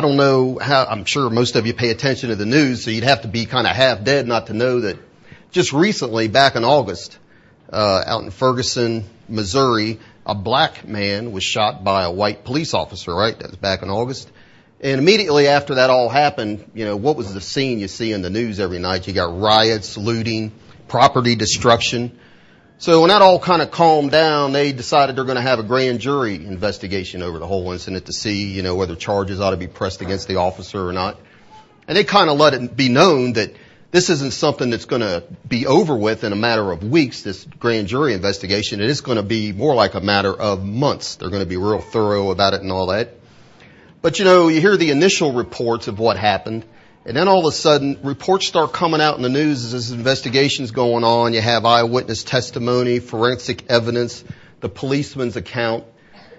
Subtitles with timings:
[0.00, 2.90] I don't know how, I'm sure most of you pay attention to the news, so
[2.90, 4.96] you'd have to be kind of half dead not to know that
[5.50, 7.18] just recently, back in August,
[7.70, 13.14] uh, out in Ferguson, Missouri, a black man was shot by a white police officer,
[13.14, 13.38] right?
[13.38, 14.32] That was back in August.
[14.80, 18.22] And immediately after that all happened, you know, what was the scene you see in
[18.22, 19.06] the news every night?
[19.06, 20.50] You got riots, looting,
[20.88, 22.18] property destruction.
[22.80, 25.62] So when that all kind of calmed down, they decided they're going to have a
[25.62, 29.58] grand jury investigation over the whole incident to see, you know, whether charges ought to
[29.58, 31.20] be pressed against the officer or not.
[31.86, 33.52] And they kind of let it be known that
[33.90, 37.44] this isn't something that's going to be over with in a matter of weeks, this
[37.44, 38.80] grand jury investigation.
[38.80, 41.16] It is going to be more like a matter of months.
[41.16, 43.10] They're going to be real thorough about it and all that.
[44.00, 46.64] But you know, you hear the initial reports of what happened,
[47.04, 49.90] and then all of a sudden, reports start coming out in the news as this
[49.90, 51.32] investigation's going on.
[51.32, 54.22] You have eyewitness testimony, forensic evidence,
[54.60, 55.84] the policeman's account.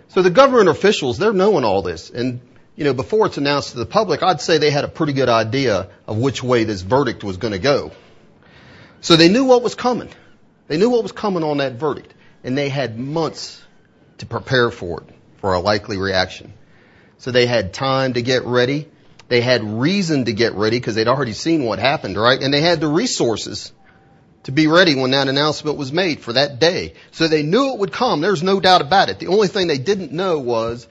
[0.10, 2.12] So the government officials, they're knowing all this.
[2.12, 2.42] And,
[2.76, 5.30] you know, before it's announced to the public, I'd say they had a pretty good
[5.30, 7.92] idea of which way this verdict was going to go.
[9.00, 10.10] So they knew what was coming.
[10.68, 12.14] They knew what was coming on that verdict.
[12.44, 13.62] And they had months
[14.20, 16.54] to prepare for it, for a likely reaction.
[17.18, 18.88] So they had time to get ready.
[19.32, 22.42] They had reason to get ready because they'd already seen what happened, right?
[22.44, 23.72] And they had the resources
[24.44, 26.96] to be ready when that announcement was made for that day.
[27.12, 28.20] So they knew it would come.
[28.20, 29.20] There's no doubt about it.
[29.20, 30.86] The only thing they didn't know was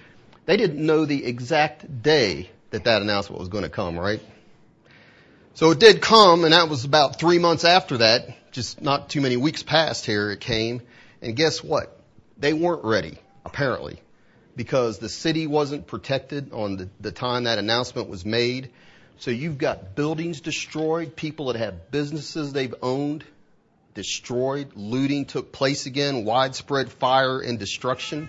[0.47, 4.23] they didn't know the exact day that that announcement was going to come, right?
[5.53, 8.53] So it did come, and that was about three months after that.
[8.53, 10.81] Just not too many weeks past here, it came.
[11.21, 11.95] And guess what?
[12.39, 14.01] They weren't ready, apparently
[14.61, 18.69] because the city wasn't protected on the, the time that announcement was made.
[19.17, 23.25] So you've got buildings destroyed, people that have businesses they've owned
[23.95, 28.29] destroyed, looting took place again, widespread fire and destruction.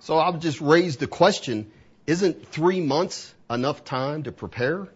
[0.00, 1.70] So I'll just raise the question,
[2.06, 4.88] isn't three months enough time to prepare?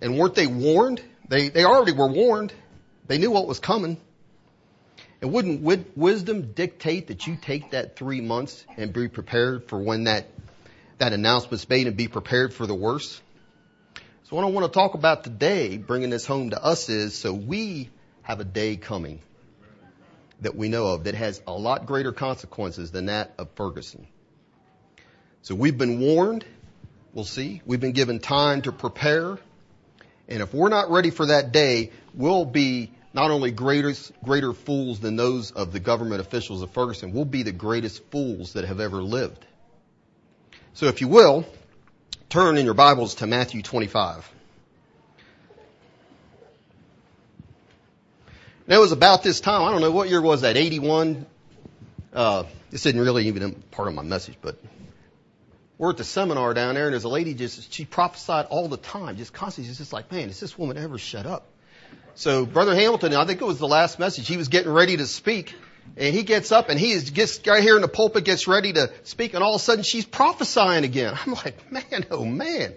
[0.00, 1.02] And weren't they warned?
[1.28, 2.54] They, they already were warned.
[3.06, 4.00] They knew what was coming.
[5.20, 10.04] And wouldn't wisdom dictate that you take that three months and be prepared for when
[10.04, 10.26] that,
[10.98, 13.20] that announcement's made and be prepared for the worst?
[14.24, 17.32] So what I want to talk about today, bringing this home to us is, so
[17.32, 17.88] we
[18.22, 19.20] have a day coming
[20.42, 24.06] that we know of that has a lot greater consequences than that of Ferguson.
[25.42, 26.44] So we've been warned.
[27.12, 27.62] We'll see.
[27.66, 29.38] We've been given time to prepare.
[30.28, 33.92] And if we're not ready for that day, we'll be not only greater,
[34.22, 38.52] greater fools than those of the government officials of Ferguson, we'll be the greatest fools
[38.52, 39.44] that have ever lived.
[40.74, 41.44] So if you will,
[42.28, 44.32] turn in your Bibles to Matthew 25.
[48.68, 51.26] And it was about this time, I don't know what year was that, 81?
[52.14, 54.62] Uh, this isn't really even part of my message, but
[55.76, 58.76] we're at the seminar down there and there's a lady just, she prophesied all the
[58.76, 59.68] time, just constantly.
[59.68, 61.48] She's just like, man, does this woman ever shut up?
[62.14, 65.06] So Brother Hamilton, I think it was the last message, he was getting ready to
[65.06, 65.54] speak.
[65.96, 68.72] And he gets up and he is gets right here in the pulpit, gets ready
[68.74, 71.16] to speak, and all of a sudden she's prophesying again.
[71.26, 72.74] I'm like, man, oh man,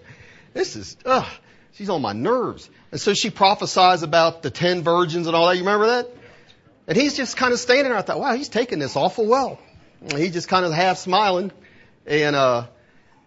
[0.54, 1.26] this is, ugh,
[1.72, 2.68] she's on my nerves.
[2.90, 5.56] And so she prophesies about the ten virgins and all that.
[5.56, 6.08] You remember that?
[6.88, 7.96] And he's just kind of standing there.
[7.96, 9.58] I thought, wow, he's taking this awful well.
[10.00, 11.52] And just kind of half smiling
[12.06, 12.66] and uh,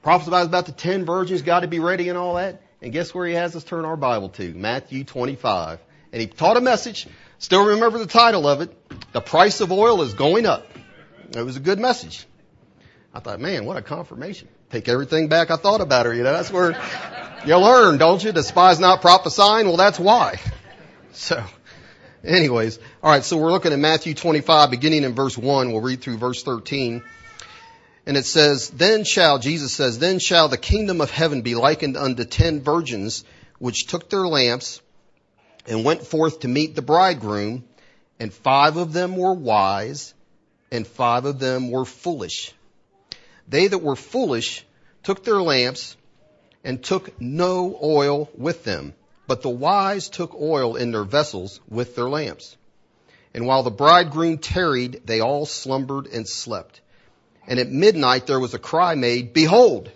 [0.02, 2.62] prophesies about the ten virgins, got to be ready and all that.
[2.86, 4.54] And guess where he has us turn our Bible to?
[4.54, 5.80] Matthew 25
[6.14, 7.08] and he taught a message.
[7.40, 9.12] Still remember the title of it.
[9.12, 10.68] The price of oil is going up.
[11.36, 12.28] It was a good message.
[13.12, 14.50] I thought, man, what a confirmation.
[14.70, 16.80] Take everything back I thought about her, you know, that's where
[17.48, 18.32] you learn, don't you?
[18.32, 19.66] Despise not prophesying.
[19.66, 20.40] Well, that's why.
[21.12, 21.44] So,
[22.26, 25.72] anyways, alright, so we're looking at Matthew 25, beginning in verse 1.
[25.72, 27.02] We'll read through verse 13.
[28.06, 31.98] And it says, Then shall, Jesus says, Then shall the kingdom of heaven be likened
[31.98, 33.24] unto ten virgins,
[33.58, 34.82] which took their lamps
[35.68, 37.64] and went forth to meet the bridegroom,
[38.20, 40.14] and five of them were wise,
[40.72, 42.54] and five of them were foolish.
[43.48, 44.66] They that were foolish
[45.04, 45.96] took their lamps
[46.64, 48.94] and took no oil with them,
[49.28, 52.58] but the wise took oil in their vessels with their lamps.
[53.34, 56.82] And while the bridegroom tarried, they all slumbered and slept.
[57.48, 59.92] And at midnight there was a cry made, Behold,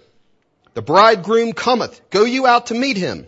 [0.74, 3.28] the bridegroom cometh, go you out to meet him.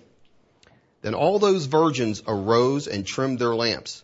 [1.01, 4.03] Then all those virgins arose and trimmed their lamps.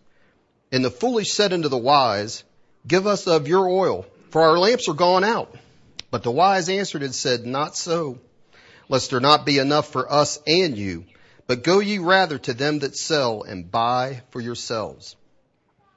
[0.72, 2.44] And the foolish said unto the wise,
[2.88, 5.56] Give us of your oil, for our lamps are gone out.
[6.10, 8.20] But the wise answered and said, Not so,
[8.90, 11.06] lest there not be enough for us and you.
[11.46, 15.16] But go ye rather to them that sell and buy for yourselves.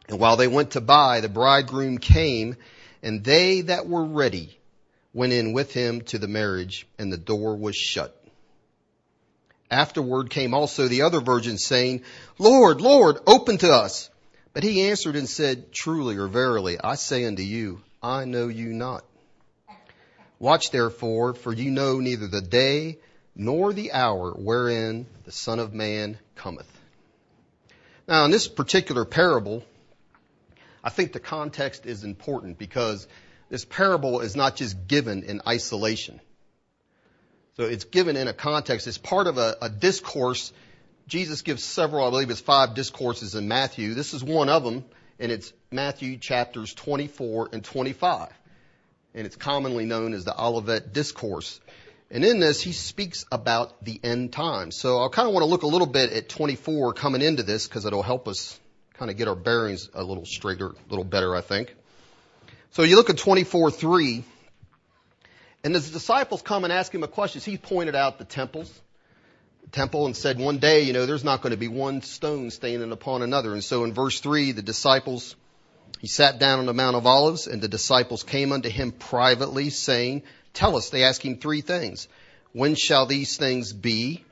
[0.08, 2.56] And while they went to buy, the bridegroom came,
[3.02, 4.58] and they that were ready
[5.12, 8.16] went in with him to the marriage, and the door was shut.
[9.70, 12.02] Afterward came also the other virgins saying,
[12.38, 14.10] Lord, Lord, open to us.
[14.52, 18.72] But he answered and said, Truly or verily, I say unto you, I know you
[18.72, 19.04] not.
[20.40, 22.98] Watch therefore, for you know neither the day
[23.36, 26.66] nor the hour wherein the Son of Man cometh.
[28.08, 29.64] Now, in this particular parable,
[30.82, 33.06] I think the context is important because
[33.48, 36.20] this parable is not just given in isolation.
[37.56, 38.86] So it's given in a context.
[38.86, 40.52] It's part of a, a discourse.
[41.08, 43.94] Jesus gives several, I believe it's five discourses in Matthew.
[43.94, 44.84] This is one of them,
[45.18, 48.28] and it's Matthew chapters 24 and 25.
[49.14, 51.60] And it's commonly known as the Olivet Discourse.
[52.12, 54.76] And in this, he speaks about the end times.
[54.76, 57.66] So I kind of want to look a little bit at 24 coming into this
[57.66, 58.58] because it'll help us
[59.00, 61.74] kind of get our bearings a little straighter, a little better, I think.
[62.72, 64.22] So you look at 24 3,
[65.64, 68.70] and the disciples come and ask him a question, he pointed out the temples,
[69.72, 72.92] temple, and said, one day, you know, there's not going to be one stone standing
[72.92, 73.54] upon another.
[73.54, 75.34] And so in verse 3, the disciples,
[75.98, 79.70] he sat down on the Mount of Olives, and the disciples came unto him privately,
[79.70, 82.06] saying, Tell us, they ask him three things.
[82.52, 84.22] When shall these things be?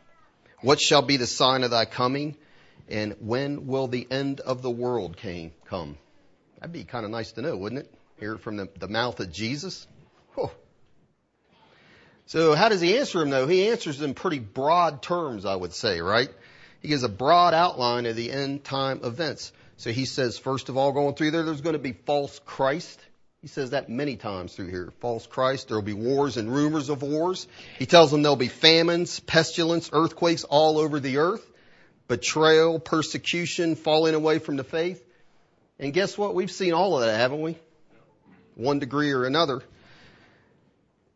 [0.60, 2.36] What shall be the sign of thy coming?
[2.88, 5.98] And when will the end of the world came, come?
[6.58, 7.94] That'd be kind of nice to know, wouldn't it?
[8.18, 9.86] Hear it from the, the mouth of Jesus.
[12.28, 13.46] So how does he answer him though?
[13.46, 16.28] He answers in pretty broad terms, I would say, right?
[16.82, 19.50] He gives a broad outline of the end time events.
[19.78, 23.00] So he says, first of all, going through there, there's going to be false Christ.
[23.40, 24.92] He says that many times through here.
[25.00, 25.68] False Christ.
[25.68, 27.48] There will be wars and rumors of wars.
[27.78, 31.50] He tells them there'll be famines, pestilence, earthquakes all over the earth,
[32.08, 35.04] betrayal, persecution, falling away from the faith.
[35.78, 36.34] And guess what?
[36.34, 37.56] We've seen all of that, haven't we?
[38.54, 39.62] One degree or another.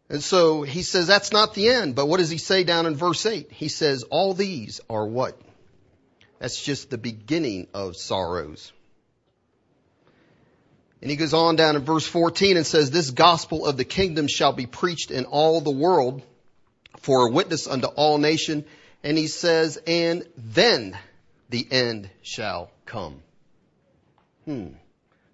[0.08, 1.94] And so he says that's not the end.
[1.94, 3.50] But what does he say down in verse 8?
[3.50, 5.40] He says, all these are what?
[6.38, 8.72] That's just the beginning of sorrows.
[11.00, 14.28] And he goes on down in verse 14 and says, This gospel of the kingdom
[14.28, 16.22] shall be preached in all the world
[17.00, 18.64] for a witness unto all nation.
[19.02, 20.96] And he says, And then
[21.48, 23.22] the end shall come.
[24.44, 24.68] Hmm.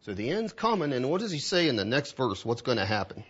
[0.02, 2.44] So the end's coming, and what does he say in the next verse?
[2.44, 3.24] What's going to happen?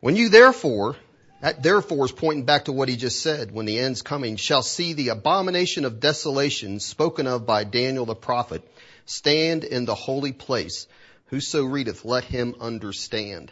[0.00, 0.96] When you therefore,
[1.40, 4.62] that therefore is pointing back to what he just said, when the end's coming, shall
[4.62, 8.62] see the abomination of desolation spoken of by Daniel the prophet
[9.06, 10.86] stand in the holy place.
[11.26, 13.50] Whoso readeth, let him understand.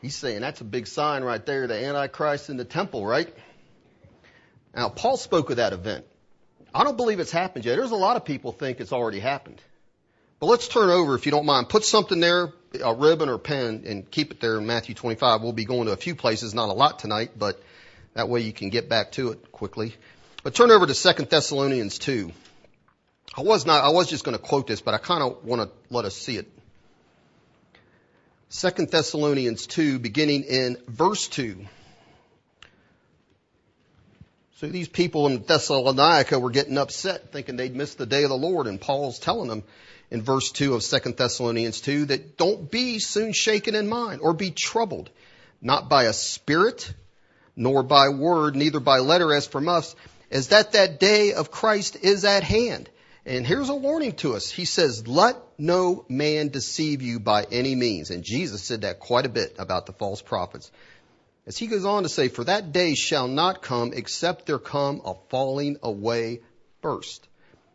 [0.00, 3.28] He's saying that's a big sign right there, the Antichrist in the temple, right?
[4.74, 6.04] Now, Paul spoke of that event.
[6.72, 7.76] I don't believe it's happened yet.
[7.76, 9.60] There's a lot of people think it's already happened.
[10.38, 11.68] But let's turn over, if you don't mind.
[11.68, 12.52] Put something there,
[12.82, 15.42] a ribbon or pen, and keep it there in Matthew 25.
[15.42, 17.62] We'll be going to a few places, not a lot tonight, but
[18.14, 19.94] that way you can get back to it quickly.
[20.42, 22.32] But turn over to 2 Thessalonians 2.
[23.36, 25.62] I was not, I was just going to quote this, but I kind of want
[25.62, 26.48] to let us see it.
[28.50, 31.66] 2 Thessalonians 2, beginning in verse 2.
[34.60, 38.36] So these people in Thessalonica were getting upset, thinking they'd missed the day of the
[38.36, 39.64] Lord, and Paul's telling them
[40.10, 44.34] in verse 2 of 2 Thessalonians 2 that don't be soon shaken in mind or
[44.34, 45.08] be troubled,
[45.62, 46.92] not by a spirit,
[47.56, 49.96] nor by word, neither by letter as from us,
[50.30, 52.90] as that that day of Christ is at hand.
[53.24, 54.50] And here's a warning to us.
[54.50, 58.10] He says, let no man deceive you by any means.
[58.10, 60.70] And Jesus said that quite a bit about the false prophets.
[61.50, 65.02] As he goes on to say, for that day shall not come except there come
[65.04, 66.42] a falling away
[66.80, 67.26] first.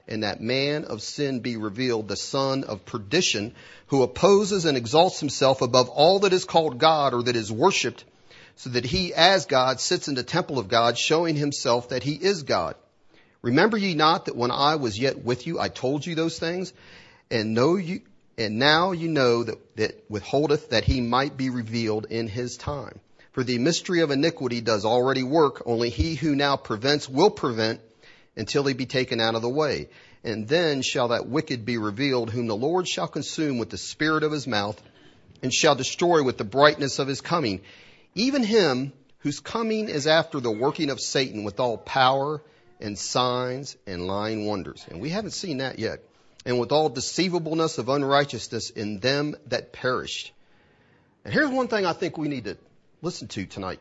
[0.08, 3.54] And that man of sin be revealed, the son of perdition,
[3.88, 8.06] who opposes and exalts himself above all that is called God or that is worshipped,
[8.56, 12.14] so that he as God sits in the temple of God, showing himself that he
[12.14, 12.76] is God.
[13.42, 16.72] Remember ye not that when I was yet with you, I told you those things?
[17.30, 18.04] And know you,
[18.38, 23.02] and now you know that, that withholdeth that he might be revealed in his time.
[23.36, 27.82] For the mystery of iniquity does already work, only he who now prevents will prevent
[28.38, 29.90] until he be taken out of the way.
[30.24, 34.24] And then shall that wicked be revealed, whom the Lord shall consume with the spirit
[34.24, 34.82] of his mouth,
[35.44, 37.60] and shall destroy with the brightness of his coming.
[38.14, 42.42] Even him whose coming is after the working of Satan with all power
[42.80, 44.86] and signs and lying wonders.
[44.90, 46.00] And we haven't seen that yet.
[46.46, 50.32] And with all deceivableness of unrighteousness in them that perished.
[51.26, 52.58] And here's one thing I think we need to
[53.06, 53.80] listen to tonight.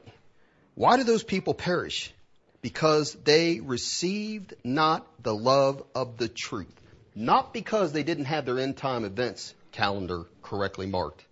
[0.75, 2.13] Why do those people perish?
[2.61, 6.75] Because they received not the love of the truth.
[7.15, 11.25] Not because they didn't have their end time events calendar correctly marked.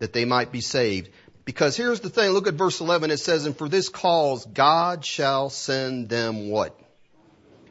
[0.00, 1.10] that they might be saved.
[1.44, 5.04] Because here's the thing, look at verse 11, it says, and for this cause God
[5.04, 6.78] shall send them what?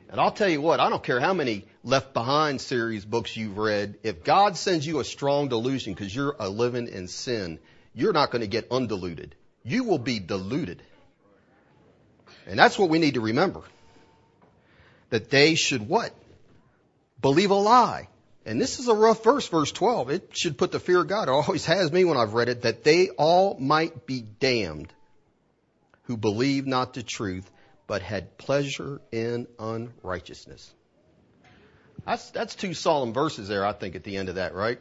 [0.10, 3.58] And I'll tell you what, I don't care how many Left Behind series books you've
[3.58, 7.60] read, if God sends you a strong delusion because you're a living in sin,
[8.00, 9.36] you're not going to get undiluted.
[9.64, 10.82] You will be diluted.
[12.48, 13.62] And that's what we need to remember.
[15.10, 16.14] That they should what?
[17.22, 18.08] Believe a lie.
[18.46, 20.10] And this is a rough verse, verse 12.
[20.10, 21.28] It should put the fear of God.
[21.28, 24.92] It always has me when I've read it, that they all might be damned
[26.04, 27.50] who believe not the truth,
[27.86, 30.74] but had pleasure in unrighteousness.
[32.06, 34.80] That's, that's two solemn verses there, I think, at the end of that, right?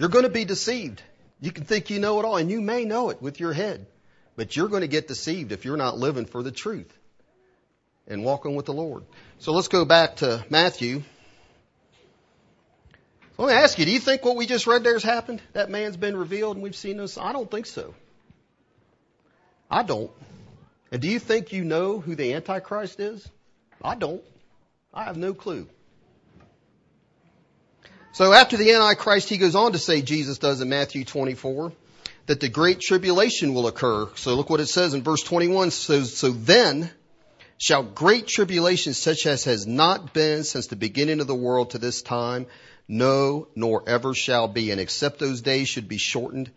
[0.00, 1.02] You're going to be deceived.
[1.42, 3.86] You can think you know it all, and you may know it with your head,
[4.34, 6.90] but you're going to get deceived if you're not living for the truth
[8.06, 9.04] and walking with the Lord.
[9.40, 11.02] So let's go back to Matthew.
[13.36, 15.42] So let me ask you, do you think what we just read there has happened?
[15.52, 17.18] That man's been revealed and we've seen this?
[17.18, 17.94] I don't think so.
[19.70, 20.10] I don't.
[20.90, 23.28] And do you think you know who the Antichrist is?
[23.82, 24.22] I don't.
[24.94, 25.68] I have no clue.
[28.12, 31.72] So after the Antichrist, he goes on to say, Jesus does in Matthew 24,
[32.26, 34.08] that the great tribulation will occur.
[34.16, 35.70] So look what it says in verse 21.
[35.70, 36.90] So, so then
[37.56, 41.78] shall great tribulation such as has not been since the beginning of the world to
[41.78, 42.46] this time,
[42.88, 44.72] no, nor ever shall be.
[44.72, 46.50] And except those days should be shortened,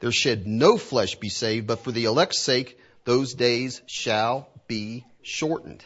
[0.00, 5.06] there should no flesh be saved, but for the elect's sake, those days shall be
[5.22, 5.82] shortened.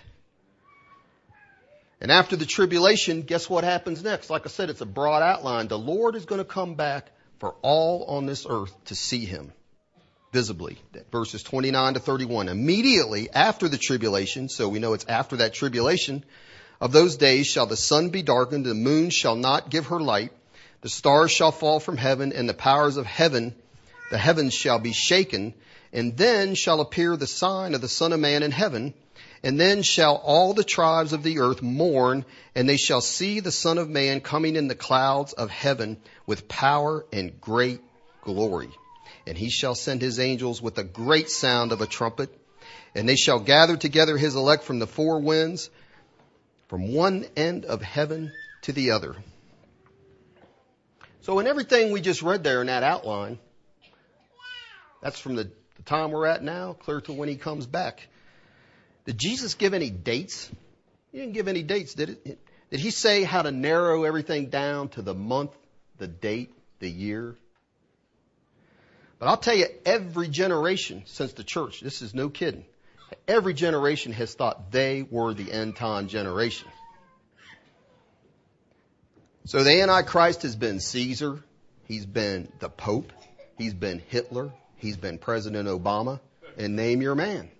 [2.02, 4.28] And after the tribulation, guess what happens next?
[4.28, 5.68] Like I said, it's a broad outline.
[5.68, 9.52] The Lord is going to come back for all on this earth to see him
[10.32, 10.78] visibly.
[11.12, 12.48] Verses 29 to 31.
[12.48, 16.24] Immediately after the tribulation, so we know it's after that tribulation,
[16.80, 20.32] of those days shall the sun be darkened, the moon shall not give her light,
[20.80, 23.54] the stars shall fall from heaven, and the powers of heaven,
[24.10, 25.54] the heavens shall be shaken,
[25.92, 28.92] and then shall appear the sign of the Son of Man in heaven,
[29.42, 33.50] and then shall all the tribes of the earth mourn, and they shall see the
[33.50, 35.96] Son of Man coming in the clouds of heaven
[36.26, 37.80] with power and great
[38.22, 38.70] glory.
[39.26, 42.30] And he shall send his angels with a great sound of a trumpet,
[42.94, 45.70] and they shall gather together his elect from the four winds,
[46.68, 48.32] from one end of heaven
[48.62, 49.16] to the other.
[51.22, 53.38] So in everything we just read there in that outline,
[55.00, 58.08] that's from the, the time we're at now, clear to when he comes back.
[59.04, 60.50] Did Jesus give any dates?
[61.10, 62.38] He didn't give any dates, did it?
[62.70, 65.54] Did he say how to narrow everything down to the month,
[65.98, 67.36] the date, the year?
[69.18, 72.64] But I'll tell you, every generation since the church, this is no kidding,
[73.28, 76.68] every generation has thought they were the end time generation.
[79.44, 81.42] So the Antichrist has been Caesar,
[81.86, 83.12] he's been the Pope,
[83.58, 86.20] he's been Hitler, he's been President Obama,
[86.56, 87.50] and name your man.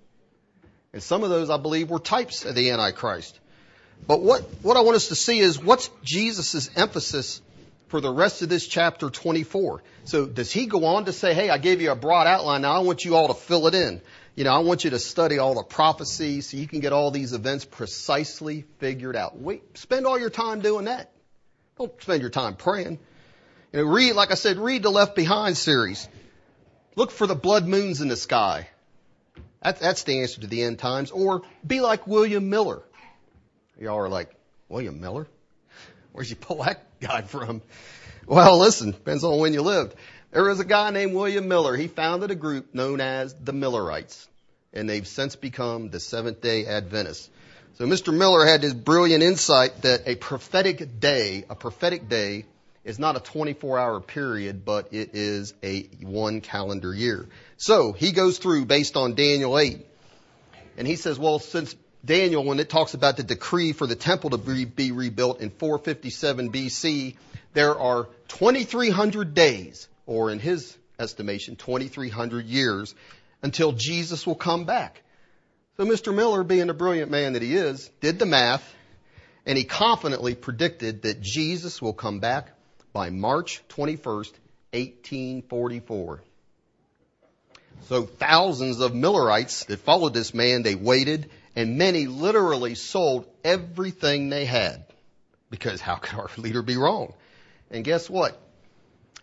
[0.93, 3.39] And some of those, I believe, were types of the Antichrist.
[4.07, 7.41] But what, what I want us to see is what's Jesus' emphasis
[7.89, 9.83] for the rest of this chapter 24.
[10.05, 12.73] So does he go on to say, hey, I gave you a broad outline, now
[12.73, 14.01] I want you all to fill it in.
[14.35, 17.11] You know, I want you to study all the prophecies so you can get all
[17.11, 19.39] these events precisely figured out.
[19.39, 21.13] Wait, spend all your time doing that.
[21.79, 22.99] Don't spend your time praying.
[23.73, 26.09] You know, read, like I said, read the Left Behind series.
[26.97, 28.69] Look for the blood moons in the sky.
[29.63, 31.11] That, that's the answer to the end times.
[31.11, 32.83] Or be like William Miller.
[33.79, 34.35] Y'all are like,
[34.69, 35.27] William Miller?
[36.13, 37.63] Where'd you pull that guy from?
[38.27, 39.95] Well, listen, depends on when you lived.
[40.31, 41.77] There was a guy named William Miller.
[41.77, 44.29] He founded a group known as the Millerites,
[44.73, 47.29] and they've since become the Seventh day Adventists.
[47.75, 48.17] So Mr.
[48.17, 52.45] Miller had this brilliant insight that a prophetic day, a prophetic day
[52.85, 57.29] is not a 24 hour period, but it is a one calendar year.
[57.57, 59.87] So he goes through based on Daniel 8.
[60.77, 64.31] And he says, well, since Daniel, when it talks about the decree for the temple
[64.31, 67.17] to be, be rebuilt in 457 BC,
[67.53, 72.95] there are 2,300 days, or in his estimation, 2,300 years
[73.43, 75.03] until Jesus will come back.
[75.77, 76.15] So Mr.
[76.15, 78.75] Miller, being a brilliant man that he is, did the math
[79.47, 82.49] and he confidently predicted that Jesus will come back
[82.93, 84.33] by March 21st,
[84.73, 86.23] 1844.
[87.89, 94.29] So thousands of Millerites that followed this man, they waited, and many literally sold everything
[94.29, 94.85] they had.
[95.51, 97.15] Because how could our leader be wrong?
[97.71, 98.41] And guess what?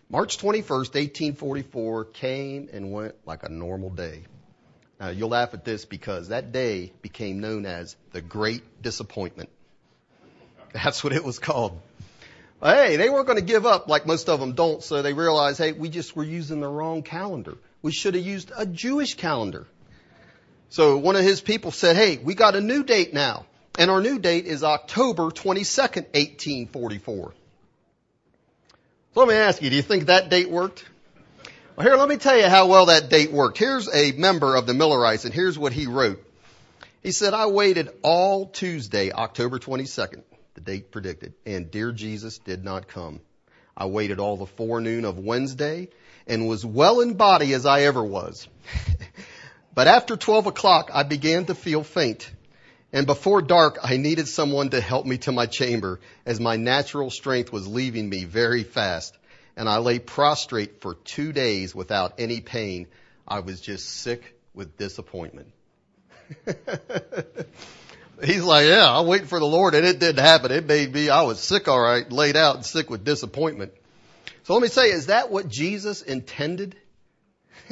[0.08, 4.24] March 21st, 1844 came and went like a normal day.
[4.98, 9.48] Now you'll laugh at this because that day became known as the Great Disappointment.
[10.72, 11.80] That's what it was called.
[12.62, 15.58] Hey, they weren't going to give up like most of them don't, so they realized,
[15.58, 17.56] hey, we just were using the wrong calendar.
[17.80, 19.66] We should have used a Jewish calendar.
[20.68, 23.46] So one of his people said, hey, we got a new date now.
[23.78, 27.32] And our new date is October 22nd, 1844.
[29.14, 30.84] So let me ask you, do you think that date worked?
[31.76, 33.56] Well, here, let me tell you how well that date worked.
[33.56, 36.22] Here's a member of the Millerites, and here's what he wrote.
[37.02, 40.22] He said, I waited all Tuesday, October 22nd,
[40.54, 43.20] the date predicted, and dear Jesus did not come.
[43.76, 45.88] I waited all the forenoon of Wednesday
[46.26, 48.46] and was well in body as I ever was.
[49.74, 52.30] but after 12 o'clock, I began to feel faint.
[52.92, 57.10] And before dark, I needed someone to help me to my chamber as my natural
[57.10, 59.16] strength was leaving me very fast.
[59.56, 62.88] And I lay prostrate for two days without any pain.
[63.26, 65.52] I was just sick with disappointment.
[68.24, 70.50] He's like, yeah, I'm waiting for the Lord and it didn't happen.
[70.50, 73.72] It made me, I was sick all right, laid out and sick with disappointment.
[74.44, 76.76] So let me say, is that what Jesus intended?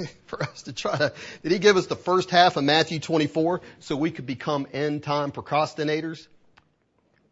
[0.26, 1.12] for us to try to,
[1.43, 5.02] did he give us the first half of Matthew 24 so we could become end
[5.02, 6.26] time procrastinators?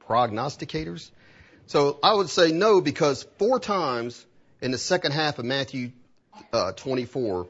[0.08, 1.10] Prognosticators?
[1.66, 4.24] So I would say no because four times
[4.60, 5.92] in the second half of Matthew
[6.52, 7.48] uh, 24,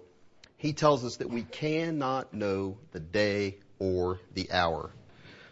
[0.56, 4.90] he tells us that we cannot know the day or the hour.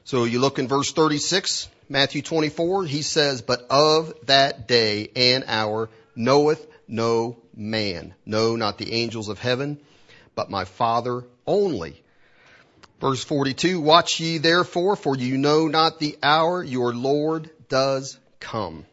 [0.04, 5.44] So you look in verse 36, Matthew 24, he says, but of that day and
[5.46, 8.14] hour knoweth no man.
[8.26, 9.78] No, not the angels of heaven,
[10.34, 12.02] but my Father only.
[13.00, 18.84] Verse 42, watch ye therefore, for you know not the hour your Lord does come.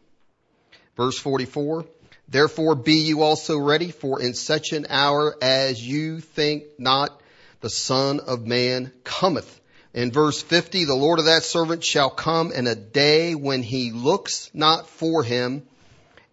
[0.96, 1.86] Verse 44,
[2.30, 7.22] therefore be you also ready, for in such an hour as you think not,
[7.60, 9.61] the Son of Man cometh.
[9.94, 13.92] In verse 50, the Lord of that servant shall come in a day when he
[13.92, 15.64] looks not for him,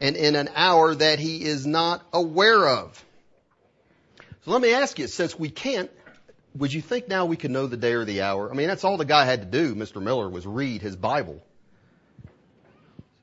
[0.00, 3.04] and in an hour that he is not aware of.
[4.44, 5.90] So let me ask you, since we can't,
[6.54, 8.48] would you think now we can know the day or the hour?
[8.48, 10.00] I mean, that's all the guy had to do, Mr.
[10.00, 11.42] Miller, was read his Bible.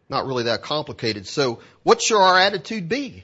[0.09, 1.27] Not really that complicated.
[1.27, 3.23] So what should our attitude be?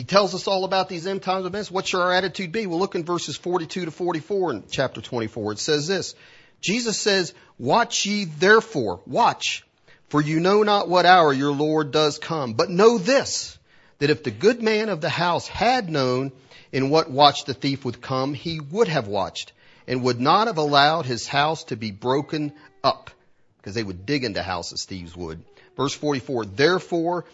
[0.00, 1.70] He tells us all about these end times events.
[1.70, 2.66] What should our attitude be?
[2.66, 5.52] We'll look in verses 42 to 44 in chapter 24.
[5.52, 6.14] It says this.
[6.62, 9.62] Jesus says, watch ye therefore, watch,
[10.08, 12.54] for you know not what hour your Lord does come.
[12.54, 13.58] But know this,
[13.98, 16.32] that if the good man of the house had known
[16.72, 19.52] in what watch the thief would come, he would have watched
[19.86, 23.10] and would not have allowed his house to be broken up
[23.58, 25.44] because they would dig into houses, thieves would.
[25.76, 27.26] Verse 44, therefore,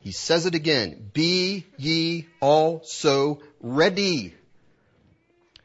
[0.00, 4.34] he says it again, be ye also ready.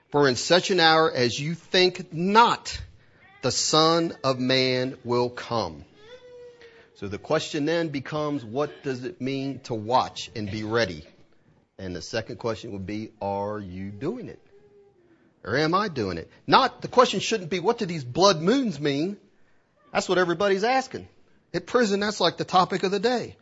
[0.10, 2.80] For in such an hour as you think not,
[3.42, 5.86] the Son of Man will come.
[6.96, 11.04] So the question then becomes, what does it mean to watch and be ready?
[11.78, 14.40] And the second question would be, are you doing it?
[15.44, 16.30] Or am I doing it?
[16.48, 19.18] Not, the question shouldn't be, what do these blood moons mean?
[19.94, 21.08] That's what everybody's asking.
[21.54, 23.36] At prison, that's like the topic of the day.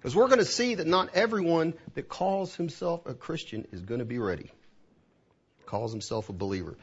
[0.00, 4.00] Because we're going to see that not everyone that calls himself a Christian is going
[4.00, 4.50] to be ready.
[5.66, 6.76] Calls himself a believer.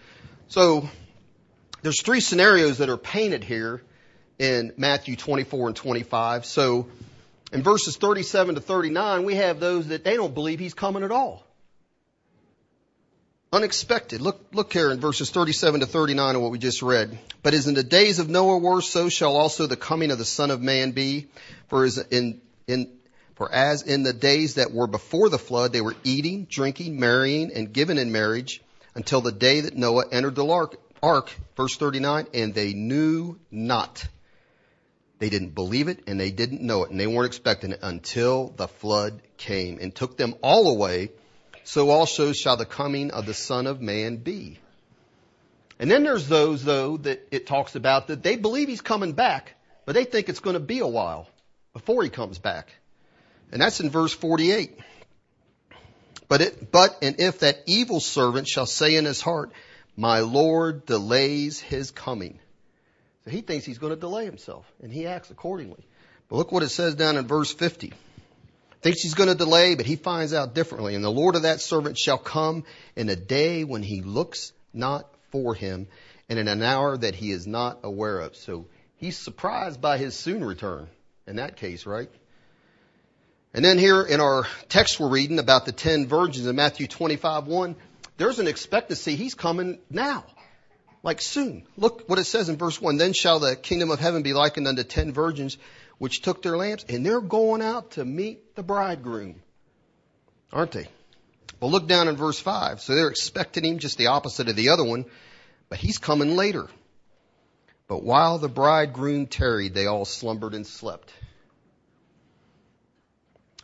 [0.47, 0.87] So,
[1.81, 3.81] there's three scenarios that are painted here
[4.39, 6.45] in Matthew 24 and 25.
[6.45, 6.87] So
[7.51, 11.11] in verses 37 to 39, we have those that they don't believe he's coming at
[11.11, 11.43] all.
[13.53, 14.19] Unexpected.
[14.19, 17.17] Look, look here in verses 37 to 39 of what we just read.
[17.41, 20.25] But as in the days of Noah were, so shall also the coming of the
[20.25, 21.27] Son of Man be.
[21.69, 22.96] For as in, in,
[23.37, 27.51] for as in the days that were before the flood, they were eating, drinking, marrying,
[27.53, 28.61] and given in marriage
[28.95, 30.45] until the day that Noah entered the
[31.03, 34.07] ark verse 39, and they knew not
[35.19, 38.49] they didn't believe it and they didn't know it and they weren't expecting it until
[38.55, 41.11] the flood came and took them all away.
[41.63, 44.59] So also shall the coming of the Son of Man be.
[45.79, 49.55] And then there's those though that it talks about that they believe he's coming back,
[49.85, 51.27] but they think it's going to be a while
[51.73, 52.69] before he comes back.
[53.51, 54.77] And that's in verse 48.
[56.27, 59.51] But it, but and if that evil servant shall say in his heart,
[59.95, 62.39] my Lord delays his coming
[63.27, 65.85] so he thinks he's going to delay himself, and he acts accordingly.
[66.29, 67.91] But look what it says down in verse 50.
[68.79, 70.95] Thinks he's going to delay, but he finds out differently.
[70.95, 72.63] And the Lord of that servant shall come
[72.95, 75.89] in a day when he looks not for him,
[76.29, 78.37] and in an hour that he is not aware of.
[78.37, 80.87] So he's surprised by his soon return
[81.27, 82.09] in that case, right?
[83.57, 87.47] And then here in our text we're reading about the ten virgins in Matthew 25,
[87.47, 87.75] 1,
[88.17, 90.25] there's an expectancy he's coming now
[91.01, 91.65] like soon.
[91.75, 92.97] Look what it says in verse 1.
[92.97, 95.57] Then shall the kingdom of heaven be likened unto ten virgins,
[95.97, 99.41] which took their lamps, and they're going out to meet the bridegroom.
[100.53, 100.87] Aren't they?
[101.59, 102.79] Well, look down in verse 5.
[102.79, 105.05] So they're expecting him, just the opposite of the other one,
[105.67, 106.67] but he's coming later.
[107.87, 111.11] But while the bridegroom tarried, they all slumbered and slept.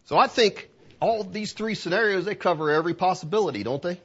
[0.06, 4.00] So I think all these three scenarios, they cover every possibility, don't they?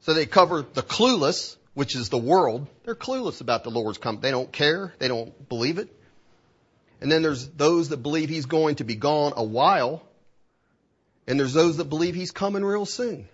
[0.00, 2.66] So they cover the clueless, which is the world.
[2.84, 4.20] They're clueless about the Lord's coming.
[4.20, 4.94] They don't care.
[4.98, 5.94] They don't believe it.
[7.00, 10.02] And then there's those that believe he's going to be gone a while.
[11.26, 13.28] And there's those that believe he's coming real soon.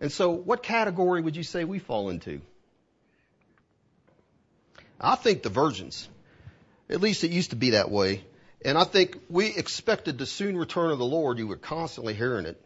[0.00, 2.40] And so what category would you say we fall into?
[5.00, 6.08] I think the virgins.
[6.88, 8.24] At least it used to be that way.
[8.64, 11.38] And I think we expected the soon return of the Lord.
[11.38, 12.60] You were constantly hearing it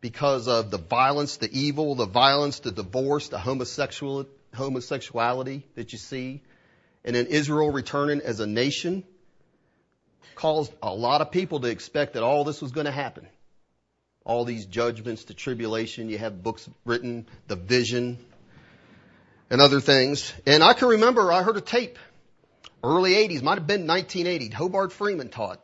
[0.00, 5.98] because of the violence, the evil, the violence, the divorce, the homosexual, homosexuality that you
[5.98, 6.42] see.
[7.04, 9.04] And then Israel returning as a nation
[10.34, 13.26] caused a lot of people to expect that all this was going to happen.
[14.26, 18.18] All these judgments, the tribulation, you have books written, the vision,
[19.50, 20.32] and other things.
[20.46, 21.98] And I can remember I heard a tape,
[22.82, 25.60] early 80s, might have been 1980, Hobart Freeman taught.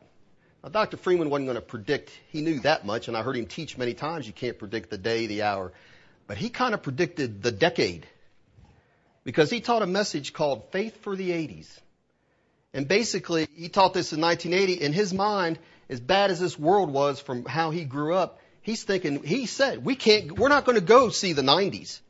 [0.63, 0.97] Now, Dr.
[0.97, 3.95] Freeman wasn't going to predict, he knew that much, and I heard him teach many
[3.95, 5.73] times you can't predict the day, the hour.
[6.27, 8.07] But he kind of predicted the decade.
[9.25, 11.69] Because he taught a message called Faith for the 80s.
[12.73, 14.85] And basically, he taught this in 1980.
[14.85, 15.59] In his mind,
[15.89, 19.85] as bad as this world was from how he grew up, he's thinking, he said,
[19.85, 22.01] we can't, we're not going to go see the 90s.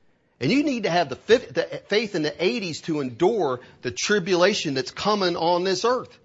[0.40, 4.90] And you need to have the, faith in the 80s to endure the tribulation that's
[4.90, 6.18] coming on this earth.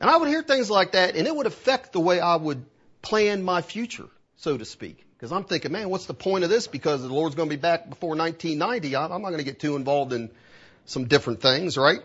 [0.00, 2.64] And I would hear things like that, and it would affect the way I would
[3.00, 5.04] plan my future, so to speak.
[5.16, 6.68] Because I'm thinking, man, what's the point of this?
[6.68, 8.94] Because the Lord's going to be back before 1990.
[8.94, 10.30] I'm not going to get too involved in
[10.84, 12.00] some different things, right?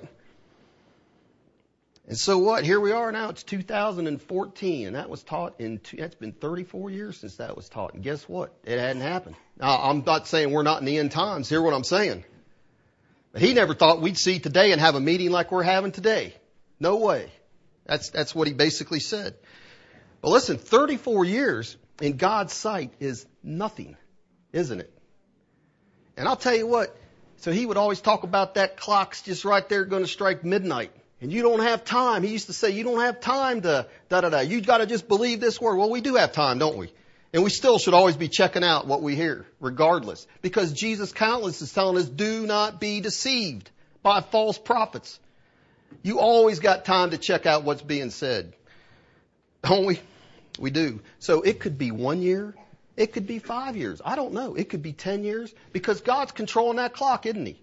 [2.07, 2.65] And so what?
[2.65, 3.29] Here we are now.
[3.29, 5.79] It's 2014, and that was taught in.
[5.79, 7.93] Two, That's been 34 years since that was taught.
[7.93, 8.53] And guess what?
[8.65, 9.35] It hadn't happened.
[9.57, 11.47] Now, I'm not saying we're not in the end times.
[11.47, 12.25] Hear what I'm saying?
[13.31, 16.33] But he never thought we'd see today and have a meeting like we're having today.
[16.79, 17.31] No way.
[17.85, 19.35] That's that's what he basically said.
[20.21, 23.97] But listen, 34 years in God's sight is nothing,
[24.51, 24.93] isn't it?
[26.17, 26.95] And I'll tell you what.
[27.37, 30.91] So he would always talk about that clock's just right there going to strike midnight.
[31.23, 32.21] And you don't have time.
[32.21, 34.39] He used to say, you don't have time to da da da.
[34.41, 35.77] You've got to just believe this word.
[35.77, 36.91] Well, we do have time, don't we?
[37.31, 40.27] And we still should always be checking out what we hear, regardless.
[40.41, 43.71] Because Jesus countless is telling us, do not be deceived
[44.03, 45.17] by false prophets.
[46.01, 48.51] You always got time to check out what's being said.
[49.63, 50.01] Don't we?
[50.59, 50.99] We do.
[51.19, 52.53] So it could be one year.
[52.97, 54.01] It could be five years.
[54.03, 54.55] I don't know.
[54.55, 55.53] It could be ten years.
[55.71, 57.61] Because God's controlling that clock, isn't He?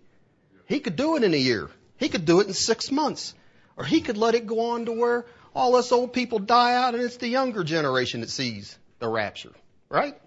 [0.67, 1.69] He could do it in a year.
[1.99, 3.35] He could do it in six months.
[3.81, 6.95] Or he could let it go on to where all us old people die out
[6.95, 9.53] and it's the younger generation that sees the rapture.
[9.89, 10.21] Right?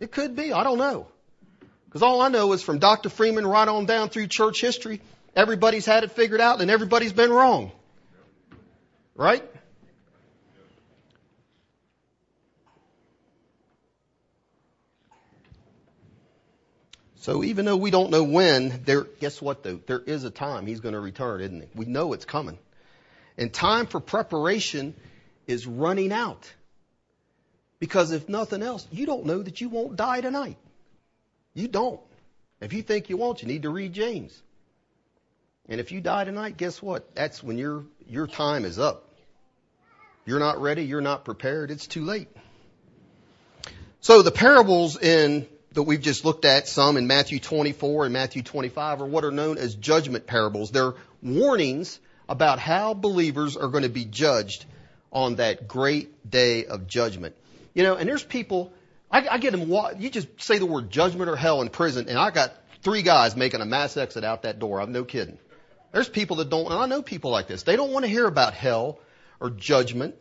[0.00, 0.54] It could be.
[0.54, 1.06] I don't know.
[1.84, 3.10] Because all I know is from Dr.
[3.10, 5.02] Freeman right on down through church history,
[5.36, 7.72] everybody's had it figured out and everybody's been wrong.
[9.14, 9.44] Right?
[17.26, 19.80] So even though we don't know when, there, guess what though?
[19.84, 21.68] There is a time he's going to return, isn't he?
[21.74, 22.56] We know it's coming.
[23.36, 24.94] And time for preparation
[25.48, 26.48] is running out.
[27.80, 30.56] Because if nothing else, you don't know that you won't die tonight.
[31.52, 32.00] You don't.
[32.60, 34.40] If you think you won't, you need to read James.
[35.68, 37.12] And if you die tonight, guess what?
[37.16, 39.16] That's when your, your time is up.
[40.26, 40.84] You're not ready.
[40.84, 41.72] You're not prepared.
[41.72, 42.28] It's too late.
[44.00, 48.42] So the parables in that we've just looked at, some in Matthew 24 and Matthew
[48.42, 50.70] 25, are what are known as judgment parables.
[50.70, 54.64] They're warnings about how believers are going to be judged
[55.12, 57.36] on that great day of judgment.
[57.74, 58.72] You know, and there's people,
[59.10, 62.18] I, I get them, you just say the word judgment or hell in prison, and
[62.18, 64.80] I got three guys making a mass exit out that door.
[64.80, 65.38] I'm no kidding.
[65.92, 68.26] There's people that don't, and I know people like this, they don't want to hear
[68.26, 68.98] about hell
[69.40, 70.14] or judgment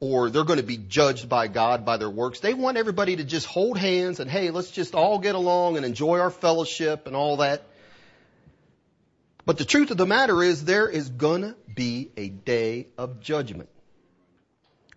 [0.00, 2.40] or they're going to be judged by God by their works.
[2.40, 5.84] They want everybody to just hold hands and hey, let's just all get along and
[5.84, 7.62] enjoy our fellowship and all that.
[9.44, 13.68] But the truth of the matter is there is gonna be a day of judgment.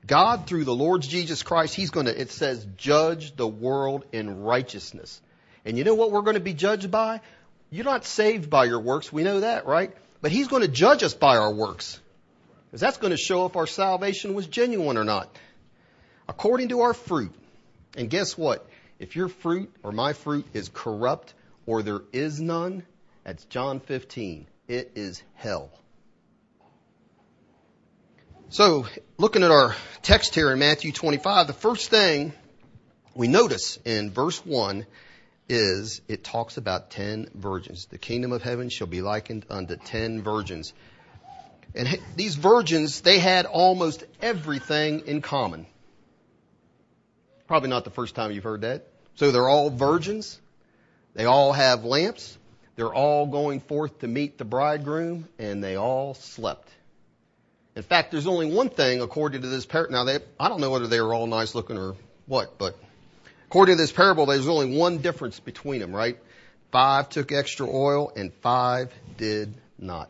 [0.06, 5.22] God through the Lord Jesus Christ, He's gonna, it says, judge the world in righteousness.
[5.66, 7.22] And you know what we're gonna be judged by?
[7.70, 9.12] You're not saved by your works.
[9.12, 9.92] We know that, right?
[10.22, 12.00] But He's gonna judge us by our works.
[12.74, 15.30] Because that's going to show if our salvation was genuine or not.
[16.28, 17.32] According to our fruit.
[17.96, 18.68] And guess what?
[18.98, 21.36] If your fruit or my fruit is corrupt
[21.68, 22.82] or there is none,
[23.24, 24.48] that's John 15.
[24.68, 25.70] It is hell.
[28.50, 28.88] So,
[29.20, 32.34] looking at our text here in Matthew 25, the first thing
[33.14, 34.88] we notice in verse 1
[35.48, 37.86] is it talks about ten virgins.
[37.86, 40.74] The kingdom of heaven shall be likened unto ten virgins.
[41.76, 45.66] And these virgins, they had almost everything in common.
[47.48, 48.88] Probably not the first time you've heard that.
[49.16, 50.40] So they're all virgins.
[51.14, 52.38] They all have lamps.
[52.76, 56.70] They're all going forth to meet the bridegroom, and they all slept.
[57.76, 59.94] In fact, there's only one thing according to this parable.
[59.94, 62.76] Now, they, I don't know whether they were all nice looking or what, but
[63.48, 66.18] according to this parable, there's only one difference between them, right?
[66.72, 70.10] Five took extra oil, and five did not.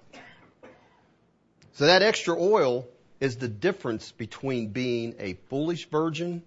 [1.73, 2.87] So that extra oil
[3.19, 6.43] is the difference between being a foolish virgin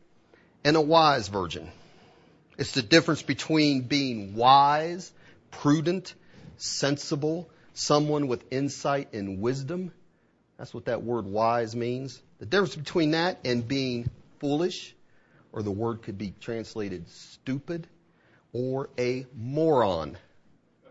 [0.64, 1.68] and a wise virgin.
[2.58, 5.12] It's the difference between being wise,
[5.50, 6.14] prudent,
[6.58, 9.92] sensible, someone with insight and wisdom.
[10.58, 12.22] That's what that word wise means.
[12.38, 14.08] The difference between that and being
[14.38, 14.94] foolish,
[15.52, 17.88] or the word could be translated stupid,
[18.52, 20.16] or a moron.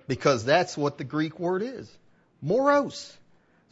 [0.08, 1.90] Because that's what the Greek word is.
[2.42, 3.18] Moros.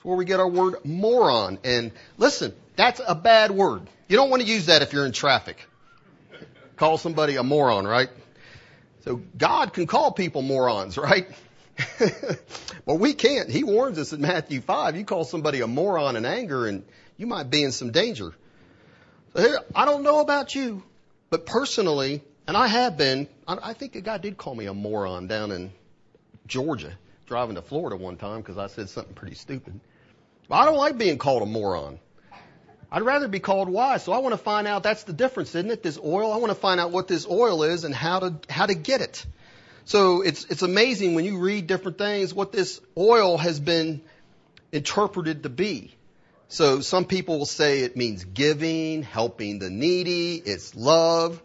[0.04, 1.60] That's where we get our word moron.
[1.64, 3.90] And listen, that's a bad word.
[4.10, 5.58] You don't want to use that if you're in traffic
[6.76, 8.10] call somebody a moron, right?
[9.06, 11.28] So God can call people morons, right?
[12.86, 13.50] but we can't.
[13.50, 14.98] He warns us in Matthew 5.
[14.98, 16.84] You call somebody a moron in anger and
[17.18, 18.34] you might be in some danger.
[19.36, 20.84] I don't know about you,
[21.30, 25.28] but personally, and I have been, I think a guy did call me a moron
[25.28, 25.72] down in
[26.46, 26.94] Georgia,
[27.26, 29.80] driving to Florida one time because I said something pretty stupid.
[30.54, 32.00] I don't like being called a moron.
[32.92, 34.04] I'd rather be called wise.
[34.04, 35.82] So I want to find out that's the difference, isn't it?
[35.82, 36.32] This oil.
[36.32, 39.02] I want to find out what this oil is and how to how to get
[39.02, 39.26] it.
[39.86, 44.02] So it's it's amazing when you read different things what this oil has been
[44.72, 45.96] interpreted to be.
[46.50, 51.42] So some people will say it means giving, helping the needy, it's love,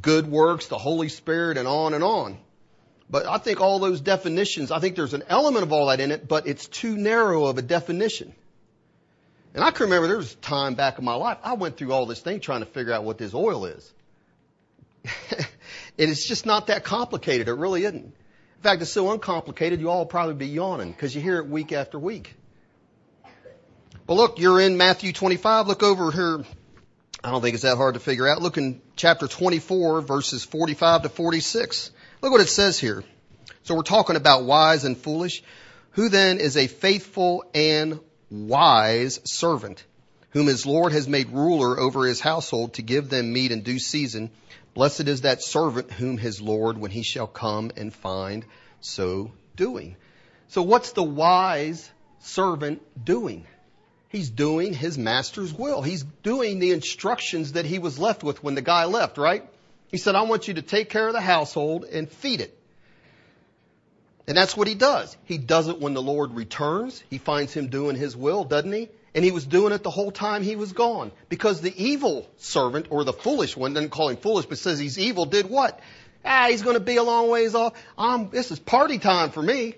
[0.00, 2.38] good works, the Holy Spirit, and on and on.
[3.10, 6.12] But I think all those definitions, I think there's an element of all that in
[6.12, 8.32] it, but it's too narrow of a definition.
[9.52, 11.92] And I can remember there was a time back in my life, I went through
[11.92, 13.92] all this thing trying to figure out what this oil is.
[15.30, 15.46] and
[15.98, 17.48] it's just not that complicated.
[17.48, 18.04] It really isn't.
[18.04, 21.72] In fact, it's so uncomplicated, you all probably be yawning because you hear it week
[21.72, 22.36] after week.
[24.06, 25.66] But look, you're in Matthew 25.
[25.66, 26.44] Look over here.
[27.24, 28.40] I don't think it's that hard to figure out.
[28.40, 31.90] Look in chapter 24, verses 45 to 46.
[32.22, 33.02] Look what it says here.
[33.62, 35.42] So we're talking about wise and foolish.
[35.92, 39.84] Who then is a faithful and wise servant,
[40.30, 43.78] whom his Lord has made ruler over his household to give them meat in due
[43.78, 44.30] season.
[44.74, 48.44] Blessed is that servant whom his Lord, when he shall come and find
[48.80, 49.96] so doing.
[50.48, 53.46] So what's the wise servant doing?
[54.08, 55.82] He's doing his master's will.
[55.82, 59.48] He's doing the instructions that he was left with when the guy left, right?
[59.90, 62.56] He said, I want you to take care of the household and feed it.
[64.26, 65.16] And that's what he does.
[65.24, 67.02] He does it when the Lord returns.
[67.10, 68.88] He finds him doing his will, doesn't he?
[69.12, 71.10] And he was doing it the whole time he was gone.
[71.28, 75.00] Because the evil servant, or the foolish one, doesn't call him foolish, but says he's
[75.00, 75.80] evil, did what?
[76.24, 77.72] Ah, he's going to be a long ways off.
[77.98, 79.74] I'm, this is party time for me.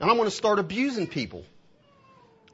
[0.00, 1.44] And I'm going to start abusing people.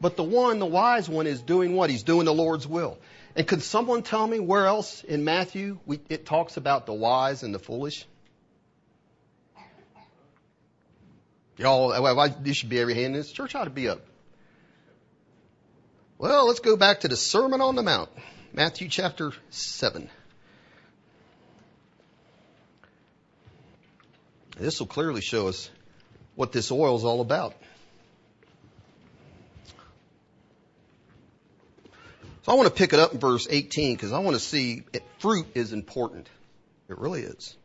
[0.01, 1.91] But the one, the wise one, is doing what?
[1.91, 2.99] He's doing the Lord's will.
[3.35, 7.43] And could someone tell me where else in Matthew we, it talks about the wise
[7.43, 8.07] and the foolish?
[11.57, 14.01] Y'all, well, you should be every hand in this church ought to be up.
[16.19, 18.11] Well, let's go back to the Sermon on the Mount,
[18.53, 20.09] Matthew chapter 7.
[24.59, 25.71] This will clearly show us
[26.35, 27.55] what this oil is all about.
[32.43, 34.83] So I want to pick it up in verse 18 because I want to see
[34.93, 36.29] it, fruit is important.
[36.89, 37.57] It really is.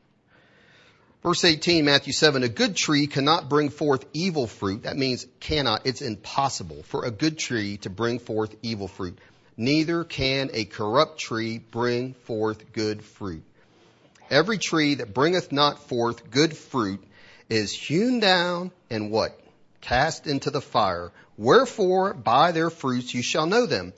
[1.23, 4.83] Verse 18, Matthew 7, a good tree cannot bring forth evil fruit.
[4.83, 5.87] That means cannot.
[5.87, 9.17] It's impossible for a good tree to bring forth evil fruit.
[9.57, 13.43] Neither can a corrupt tree bring forth good fruit.
[14.29, 17.03] Every tree that bringeth not forth good fruit
[17.49, 19.39] is hewn down and what?
[19.81, 21.11] Cast into the fire.
[21.35, 23.93] Wherefore by their fruits you shall know them.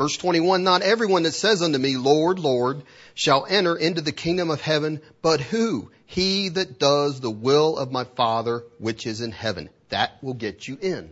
[0.00, 4.50] Verse 21, not everyone that says unto me, Lord, Lord, shall enter into the kingdom
[4.50, 5.90] of heaven, but who?
[6.06, 9.68] He that does the will of my Father which is in heaven.
[9.90, 11.10] That will get you in.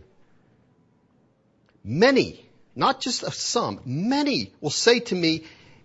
[1.83, 2.43] Many,
[2.75, 5.43] not just some, many will say to me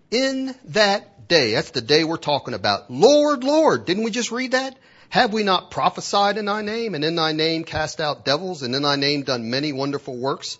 [0.09, 4.53] in that day, that's the day we're talking about, Lord, Lord, didn't we just read
[4.53, 4.75] that?
[5.09, 8.73] Have we not prophesied in thy name, and in thy name cast out devils, and
[8.73, 10.57] in thy name done many wonderful works?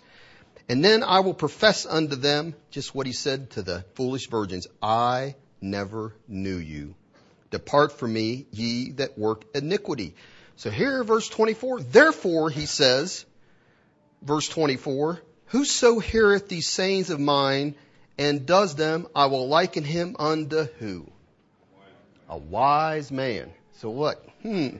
[0.68, 4.66] And then I will profess unto them just what he said to the foolish virgins.
[4.82, 6.94] I never knew you.
[7.50, 10.14] Depart from me, ye that work iniquity.
[10.56, 13.24] So here, verse 24, therefore, he says,
[14.22, 17.76] verse 24, whoso heareth these sayings of mine
[18.18, 21.06] and does them, I will liken him unto who?
[22.28, 23.52] A wise man.
[23.74, 24.24] So what?
[24.42, 24.78] Hmm.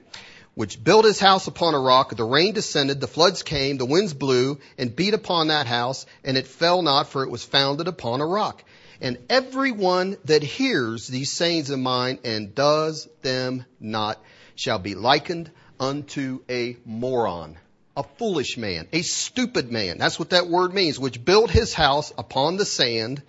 [0.57, 4.15] Which built his house upon a rock, the rain descended, the floods came, the winds
[4.15, 8.23] blew and beat upon that house, and it fell not, for it was founded upon
[8.23, 8.65] a rock.
[9.03, 14.19] And everyone that hears these sayings of mine and does them not
[14.55, 17.59] shall be likened unto a moron,
[17.95, 19.99] a foolish man, a stupid man.
[19.99, 23.21] That's what that word means, which built his house upon the sand.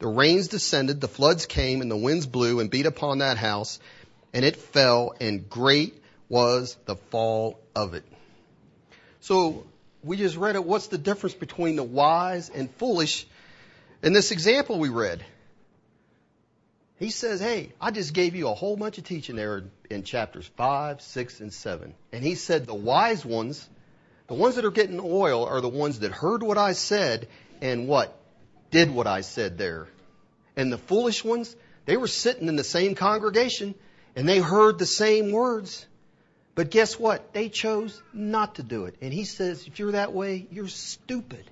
[0.00, 3.78] The rains descended, the floods came, and the winds blew and beat upon that house,
[4.32, 8.04] and it fell, and great was the fall of it.
[9.20, 9.64] So
[10.02, 10.64] we just read it.
[10.64, 13.26] What's the difference between the wise and foolish?
[14.02, 15.24] In this example we read,
[16.98, 20.46] he says, Hey, I just gave you a whole bunch of teaching there in chapters
[20.56, 21.94] 5, 6, and 7.
[22.12, 23.68] And he said, The wise ones,
[24.28, 27.28] the ones that are getting oil, are the ones that heard what I said
[27.60, 28.16] and what?
[28.70, 29.88] Did what I said there.
[30.56, 31.54] And the foolish ones,
[31.86, 33.74] they were sitting in the same congregation
[34.16, 35.86] and they heard the same words.
[36.54, 37.32] But guess what?
[37.32, 38.96] They chose not to do it.
[39.00, 41.44] And he says, if you're that way, you're stupid.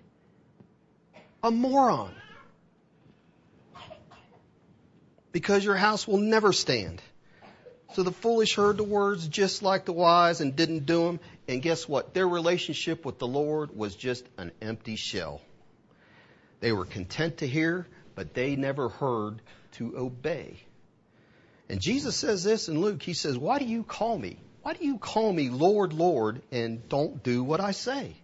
[1.42, 2.14] A moron
[5.32, 7.02] because your house will never stand.
[7.94, 11.20] So the foolish heard the words just like the wise and didn't do them.
[11.48, 12.14] And guess what?
[12.14, 15.40] Their relationship with the Lord was just an empty shell.
[16.60, 20.62] They were content to hear, but they never heard to obey.
[21.68, 23.02] And Jesus says this in Luke.
[23.02, 24.38] He says, Why do you call me?
[24.62, 28.14] Why do you call me Lord, Lord, and don't do what I say?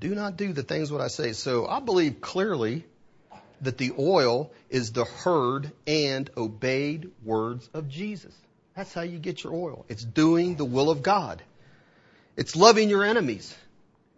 [0.00, 1.32] Do not do the things what I say.
[1.32, 2.84] So I believe clearly
[3.62, 8.34] that the oil is the heard and obeyed words of Jesus.
[8.74, 9.86] That's how you get your oil.
[9.88, 11.42] It's doing the will of God.
[12.36, 13.56] It's loving your enemies.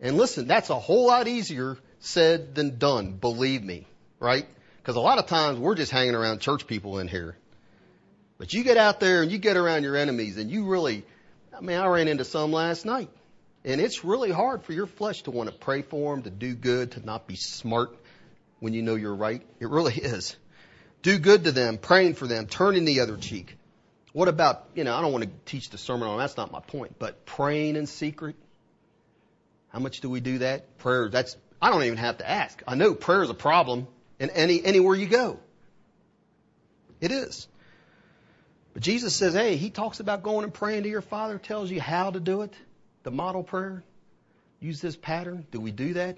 [0.00, 3.86] And listen, that's a whole lot easier said than done, believe me,
[4.18, 4.46] right?
[4.78, 7.36] Because a lot of times we're just hanging around church people in here.
[8.38, 11.04] But you get out there and you get around your enemies and you really,
[11.56, 13.10] I mean, I ran into some last night.
[13.64, 16.54] And it's really hard for your flesh to want to pray for them, to do
[16.54, 17.96] good, to not be smart
[18.60, 19.42] when you know you're right.
[19.58, 20.36] It really is.
[21.02, 23.56] Do good to them, praying for them, turning the other cheek.
[24.12, 26.60] What about, you know, I don't want to teach the sermon on that's not my
[26.60, 28.36] point, but praying in secret.
[29.68, 30.78] How much do we do that?
[30.78, 32.62] Prayer, that's, I don't even have to ask.
[32.66, 33.88] I know prayer is a problem
[34.20, 35.40] in any, anywhere you go.
[37.00, 37.48] It is.
[38.74, 41.80] But Jesus says, hey, he talks about going and praying to your Father, tells you
[41.80, 42.52] how to do it.
[43.04, 43.84] The model prayer.
[44.60, 45.46] Use this pattern.
[45.50, 46.16] Do we do that?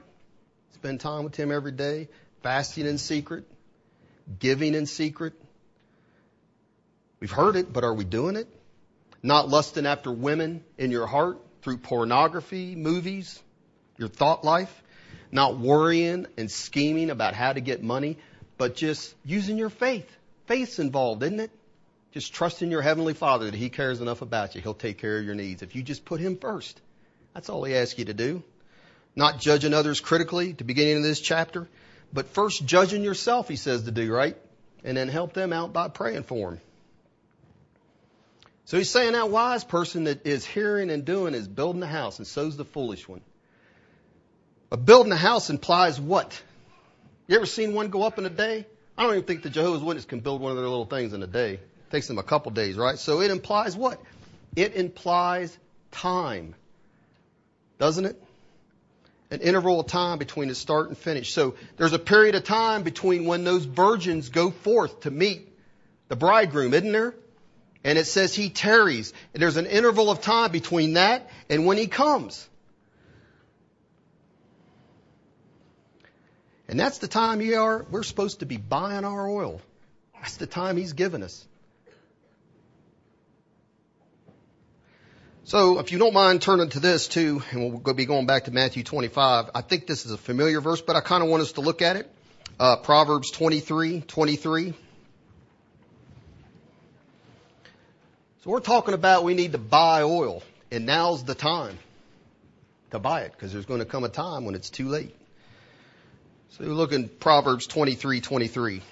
[0.72, 2.08] Spend time with him every day
[2.42, 3.44] fasting in secret,
[4.38, 5.34] giving in secret.
[7.20, 8.46] We've heard it, but are we doing it?
[9.22, 13.42] Not lusting after women in your heart through pornography, movies,
[13.98, 14.82] your thought life.
[15.32, 18.16] Not worrying and scheming about how to get money,
[18.56, 20.08] but just using your faith.
[20.46, 21.50] Faith's involved, isn't it?
[22.16, 24.62] Just trust in your Heavenly Father that He cares enough about you.
[24.62, 25.60] He'll take care of your needs.
[25.60, 26.80] If you just put Him first.
[27.34, 28.42] That's all He asks you to do.
[29.14, 31.68] Not judging others critically the beginning of this chapter.
[32.14, 34.34] But first judging yourself, he says to do, right?
[34.82, 36.60] And then help them out by praying for them.
[38.64, 42.16] So he's saying that wise person that is hearing and doing is building a house,
[42.16, 43.20] and so's the foolish one.
[44.70, 46.42] But building a house implies what?
[47.26, 48.64] You ever seen one go up in a day?
[48.96, 51.22] I don't even think the Jehovah's Witness can build one of their little things in
[51.22, 51.60] a day.
[51.90, 52.98] Takes them a couple days, right?
[52.98, 54.00] So it implies what?
[54.54, 55.56] It implies
[55.90, 56.54] time.
[57.78, 58.22] Doesn't it?
[59.30, 61.32] an interval of time between the start and finish.
[61.32, 65.52] So there's a period of time between when those virgins go forth to meet
[66.08, 67.14] the bridegroom, isn't there?
[67.82, 69.12] And it says he tarries.
[69.34, 72.48] And there's an interval of time between that and when he comes.
[76.68, 79.60] And that's the time we are, we're supposed to be buying our oil.
[80.14, 81.46] That's the time he's given us.
[85.46, 88.50] So if you don't mind turning to this too, and we'll be going back to
[88.50, 89.50] Matthew 25.
[89.54, 91.82] I think this is a familiar verse, but I kind of want us to look
[91.82, 92.10] at it.
[92.58, 94.74] Uh, Proverbs 23, 23.
[98.42, 100.42] So we're talking about we need to buy oil,
[100.72, 101.78] and now's the time
[102.90, 105.14] to buy it because there's going to come a time when it's too late.
[106.48, 108.82] So look in Proverbs 23, 23.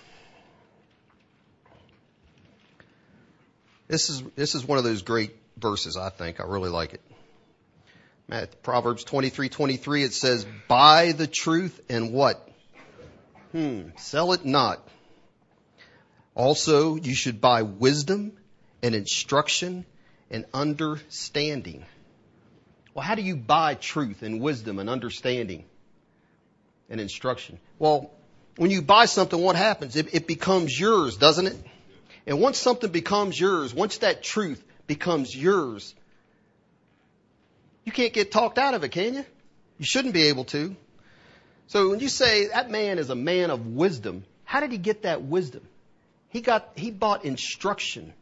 [3.88, 6.40] This is, this is one of those great verses, I think.
[6.40, 7.00] I really like it.
[8.62, 12.48] Proverbs 23:23 it says, "Buy the truth and what?
[13.52, 14.86] Hmm, sell it not.
[16.34, 18.32] Also, you should buy wisdom
[18.82, 19.84] and instruction
[20.30, 21.84] and understanding."
[22.94, 25.64] Well, how do you buy truth and wisdom and understanding
[26.88, 27.58] and instruction?
[27.78, 28.10] Well,
[28.56, 29.96] when you buy something, what happens?
[29.96, 31.56] It, it becomes yours, doesn't it?
[32.26, 35.94] And once something becomes yours, once that truth becomes yours,
[37.84, 39.24] you can't get talked out of it, can you?
[39.78, 40.74] You shouldn't be able to.
[41.66, 45.02] So when you say that man is a man of wisdom, how did he get
[45.02, 45.62] that wisdom?
[46.28, 48.12] He got, he bought instruction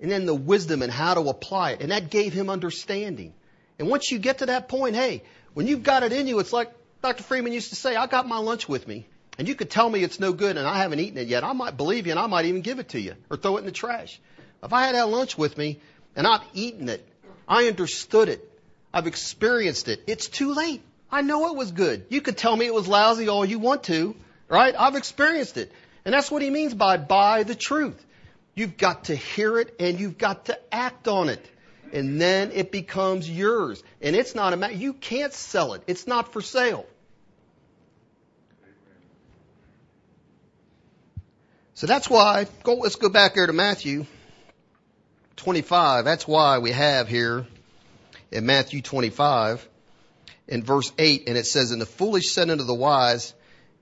[0.00, 1.80] and then the wisdom and how to apply it.
[1.80, 3.34] And that gave him understanding.
[3.78, 5.22] And once you get to that point, hey,
[5.54, 6.72] when you've got it in you, it's like
[7.02, 7.22] Dr.
[7.22, 9.06] Freeman used to say, I got my lunch with me.
[9.38, 11.44] And you could tell me it's no good and I haven't eaten it yet.
[11.44, 13.60] I might believe you and I might even give it to you or throw it
[13.60, 14.20] in the trash.
[14.62, 15.80] If I had that lunch with me
[16.14, 17.06] and I've eaten it,
[17.48, 18.46] I understood it,
[18.92, 20.82] I've experienced it, it's too late.
[21.10, 22.06] I know it was good.
[22.08, 24.14] You could tell me it was lousy all you want to,
[24.48, 24.74] right?
[24.78, 25.72] I've experienced it.
[26.04, 28.00] And that's what he means by buy the truth.
[28.54, 31.44] You've got to hear it and you've got to act on it.
[31.92, 33.82] And then it becomes yours.
[34.00, 35.82] And it's not a matter, you can't sell it.
[35.88, 36.86] It's not for sale.
[41.74, 44.06] So that's why, go, let's go back there to Matthew
[45.40, 46.04] 25.
[46.04, 47.46] That's why we have here
[48.30, 49.66] in Matthew 25
[50.46, 53.34] in verse 8, and it says, And the foolish said unto the wise,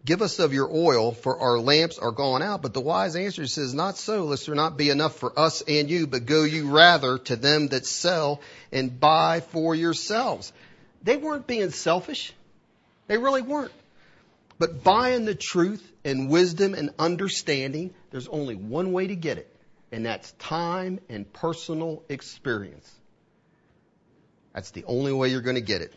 [0.04, 2.62] Give us of your oil, for our lamps are gone out.
[2.62, 5.90] But the wise answer says, Not so, lest there not be enough for us and
[5.90, 8.40] you, but go you rather to them that sell
[8.70, 10.52] and buy for yourselves.
[11.02, 12.32] They weren't being selfish.
[13.08, 13.72] They really weren't.
[14.58, 19.54] But buying the truth and wisdom and understanding, there's only one way to get it,
[19.90, 22.90] and that's time and personal experience.
[24.52, 25.94] That's the only way you're going to get it.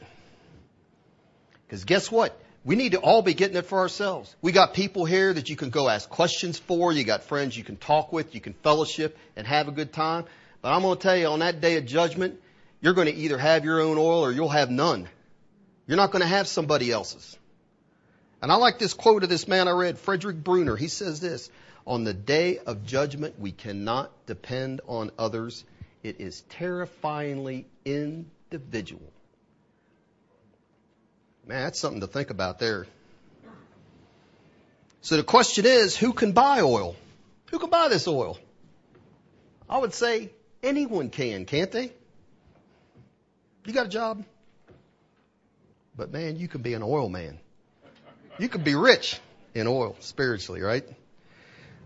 [1.65, 2.37] Because guess what?
[2.63, 4.35] We need to all be getting it for ourselves.
[4.41, 6.91] We got people here that you can go ask questions for.
[6.91, 8.35] You got friends you can talk with.
[8.35, 10.25] You can fellowship and have a good time.
[10.61, 12.39] But I'm going to tell you on that day of judgment,
[12.81, 15.09] you're going to either have your own oil or you'll have none.
[15.87, 17.37] You're not going to have somebody else's.
[18.41, 20.75] And I like this quote of this man I read, Frederick Bruner.
[20.75, 21.49] He says this,
[21.85, 25.63] on the day of judgment, we cannot depend on others.
[26.03, 29.11] It is terrifyingly individual.
[31.47, 32.87] Man, that's something to think about there.
[35.01, 36.95] So the question is, who can buy oil?
[37.49, 38.37] Who can buy this oil?
[39.69, 40.29] I would say
[40.61, 41.91] anyone can, can't they?
[43.65, 44.23] You got a job?
[45.95, 47.39] But man, you can be an oil man.
[48.39, 49.19] You could be rich
[49.53, 50.87] in oil spiritually, right?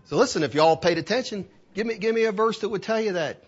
[0.06, 3.00] So listen, if y'all paid attention, give me, give me a verse that would tell
[3.00, 3.42] you that.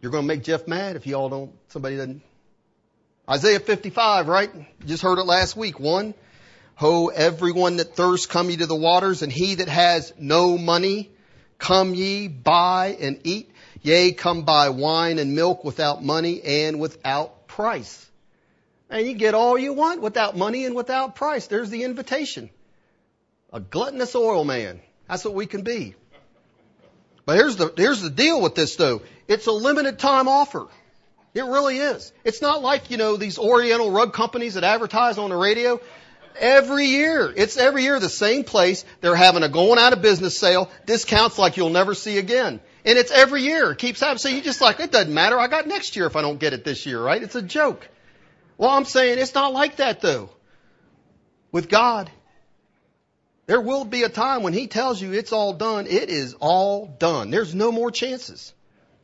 [0.00, 2.22] You're going to make Jeff mad if y'all don't, somebody doesn't.
[3.28, 4.54] Isaiah 55, right?
[4.54, 5.78] You just heard it last week.
[5.78, 6.14] One,
[6.76, 11.10] Ho, everyone that thirsts, come ye to the waters, and he that has no money,
[11.58, 13.50] come ye, buy and eat.
[13.82, 18.10] Yea, come buy wine and milk without money and without price.
[18.88, 21.48] And you get all you want without money and without price.
[21.48, 22.48] There's the invitation.
[23.52, 24.80] A gluttonous oil man.
[25.10, 25.96] That's what we can be.
[27.26, 29.02] But here's the, here's the deal with this though.
[29.26, 30.68] It's a limited time offer.
[31.34, 32.12] It really is.
[32.22, 35.80] It's not like, you know, these Oriental rug companies that advertise on the radio.
[36.38, 38.84] Every year, it's every year the same place.
[39.00, 42.60] They're having a going out of business sale, discounts like you'll never see again.
[42.84, 43.72] And it's every year.
[43.72, 44.18] It keeps happening.
[44.18, 45.40] So you just like, it doesn't matter.
[45.40, 47.20] I got next year if I don't get it this year, right?
[47.20, 47.88] It's a joke.
[48.58, 50.30] Well, I'm saying it's not like that though.
[51.50, 52.08] With God,
[53.50, 55.88] there will be a time when He tells you it's all done.
[55.88, 57.32] It is all done.
[57.32, 58.54] There's no more chances.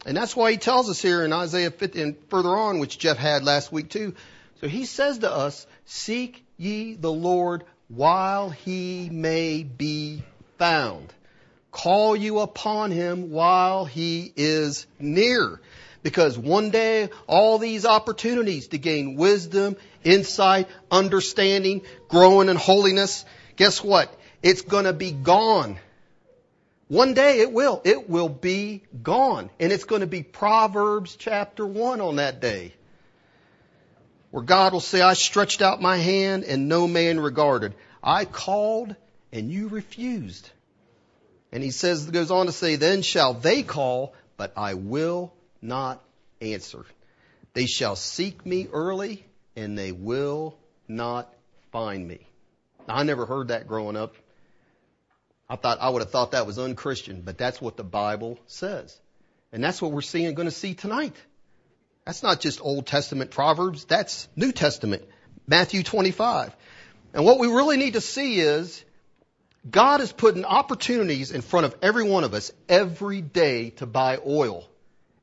[0.07, 3.17] And that's why He tells us here in Isaiah 50 and further on, which Jeff
[3.17, 4.15] had last week too.
[4.61, 10.23] So He says to us, seek ye the Lord while He may be
[10.59, 11.13] found.
[11.73, 15.61] Call you upon Him while He is near.
[16.05, 19.75] Because one day, all these opportunities to gain wisdom,
[20.05, 23.25] insight, understanding, growing in holiness,
[23.57, 24.17] guess what?
[24.49, 25.77] It's gonna be gone.
[26.87, 27.83] One day it will.
[27.85, 29.51] It will be gone.
[29.59, 32.75] And it's going to be Proverbs chapter 1 on that day.
[34.31, 37.75] Where God will say, I stretched out my hand and no man regarded.
[38.05, 38.95] I called
[39.33, 40.49] and you refused.
[41.51, 46.01] And he says, goes on to say, then shall they call, but I will not
[46.41, 46.85] answer.
[47.53, 49.27] They shall seek me early
[49.57, 51.35] and they will not
[51.73, 52.21] find me.
[52.87, 54.15] Now, I never heard that growing up.
[55.49, 58.99] I thought I would have thought that was unchristian, but that's what the Bible says.
[59.53, 61.15] And that's what we're seeing going to see tonight.
[62.05, 65.03] That's not just Old Testament Proverbs, that's New Testament,
[65.47, 66.55] Matthew 25.
[67.15, 68.85] And what we really need to see is
[69.69, 74.19] God is putting opportunities in front of every one of us every day to buy
[74.25, 74.69] oil.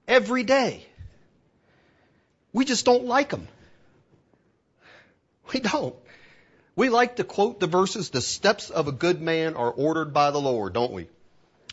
[0.08, 0.86] Every day.
[2.52, 3.48] We just don't like them.
[5.54, 5.96] We don't.
[6.76, 10.32] We like to quote the verses, the steps of a good man are ordered by
[10.32, 11.08] the Lord, don't we?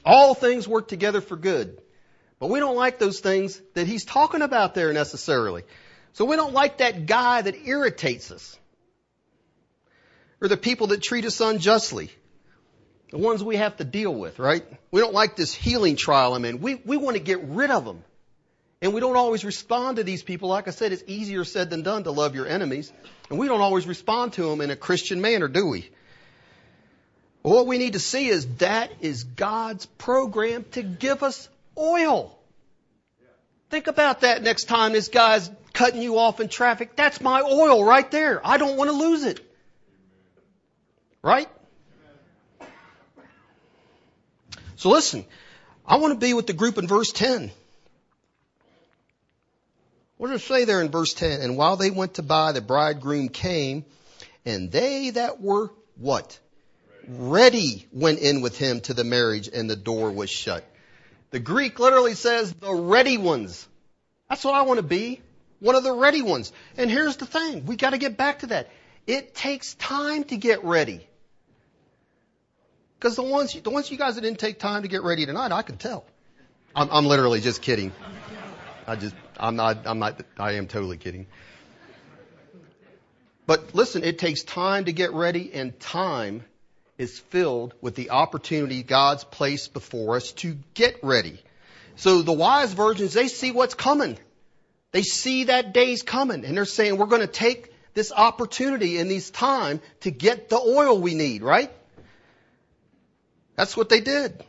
[0.05, 1.81] All things work together for good.
[2.39, 5.63] But we don't like those things that he's talking about there necessarily.
[6.15, 8.59] So we don't like that guy that irritates us.
[10.41, 12.11] Or the people that treat us unjustly.
[13.11, 14.65] The ones we have to deal with, right?
[14.91, 16.61] We don't like this healing trial I'm in.
[16.61, 18.05] We, we want to get rid of them.
[18.83, 20.49] And we don't always respond to these people.
[20.49, 22.91] Like I said, it's easier said than done to love your enemies.
[23.29, 25.91] And we don't always respond to them in a Christian manner, do we?
[27.43, 32.39] What we need to see is that is God's program to give us oil.
[33.69, 36.97] Think about that next time this guy's cutting you off in traffic.
[36.97, 38.45] That's my oil right there.
[38.47, 39.41] I don't want to lose it.
[41.23, 41.49] Right?
[44.77, 45.27] So listen,
[45.87, 47.51] I want to be with the group in verse 10.
[50.21, 51.41] What does it say there in verse 10?
[51.41, 53.87] And while they went to buy, the bridegroom came,
[54.45, 56.39] and they that were what?
[57.09, 60.63] Ready went in with him to the marriage, and the door was shut.
[61.31, 63.67] The Greek literally says the ready ones.
[64.29, 65.23] That's what I want to be.
[65.59, 66.53] One of the ready ones.
[66.77, 67.65] And here's the thing.
[67.65, 68.69] We got to get back to that.
[69.07, 71.01] It takes time to get ready.
[72.99, 75.51] Because the ones, the ones you guys that didn't take time to get ready tonight,
[75.51, 76.05] I can tell.
[76.77, 77.91] I'm, I'm literally just kidding.
[78.87, 81.27] I just, I'm not, I'm not, I am totally kidding.
[83.47, 86.45] But listen, it takes time to get ready and time
[86.99, 91.41] is filled with the opportunity God's placed before us to get ready.
[91.97, 94.19] So the wise virgins, they see what's coming.
[94.93, 99.09] They see that day's coming and they're saying, we're going to take this opportunity in
[99.09, 101.73] this time to get the oil we need, right?
[103.57, 104.45] That's what they did.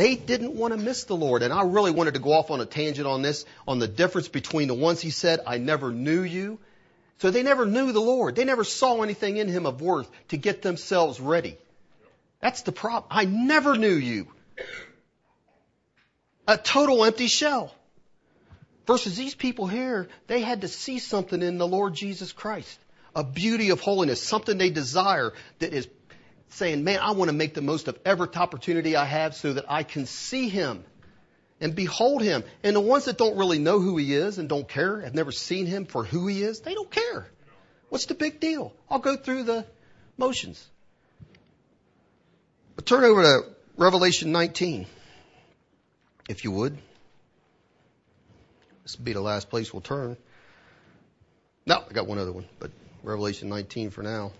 [0.00, 1.42] They didn't want to miss the Lord.
[1.42, 4.28] And I really wanted to go off on a tangent on this, on the difference
[4.28, 6.58] between the ones he said, I never knew you.
[7.18, 8.34] So they never knew the Lord.
[8.34, 11.58] They never saw anything in him of worth to get themselves ready.
[12.40, 13.08] That's the problem.
[13.10, 14.28] I never knew you.
[16.48, 17.70] A total empty shell.
[18.86, 22.78] Versus these people here, they had to see something in the Lord Jesus Christ.
[23.14, 25.86] A beauty of holiness, something they desire that is
[26.50, 29.64] saying, man, I want to make the most of every opportunity I have so that
[29.68, 30.84] I can see Him
[31.60, 32.44] and behold Him.
[32.62, 35.32] And the ones that don't really know who He is and don't care, have never
[35.32, 37.26] seen Him for who He is, they don't care.
[37.88, 38.72] What's the big deal?
[38.88, 39.66] I'll go through the
[40.16, 40.64] motions.
[42.76, 43.40] But turn over to
[43.76, 44.86] Revelation 19,
[46.28, 46.78] if you would.
[48.82, 50.16] This will be the last place we'll turn.
[51.66, 52.70] No, I got one other one, but
[53.02, 54.32] Revelation 19 for now.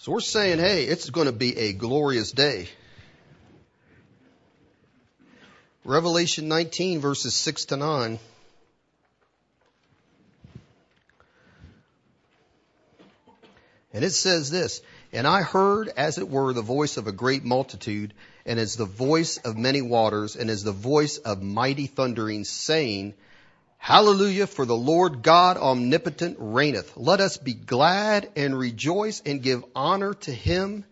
[0.00, 2.68] So we're saying, hey, it's going to be a glorious day.
[5.84, 8.20] Revelation 19 verses 6 to 9.
[13.92, 14.82] And it says this,
[15.12, 18.14] and I heard as it were the voice of a great multitude,
[18.46, 23.14] and as the voice of many waters, and as the voice of mighty thundering, saying,
[23.78, 26.94] Hallelujah, for the Lord God omnipotent reigneth.
[26.96, 30.84] Let us be glad and rejoice and give honor to him,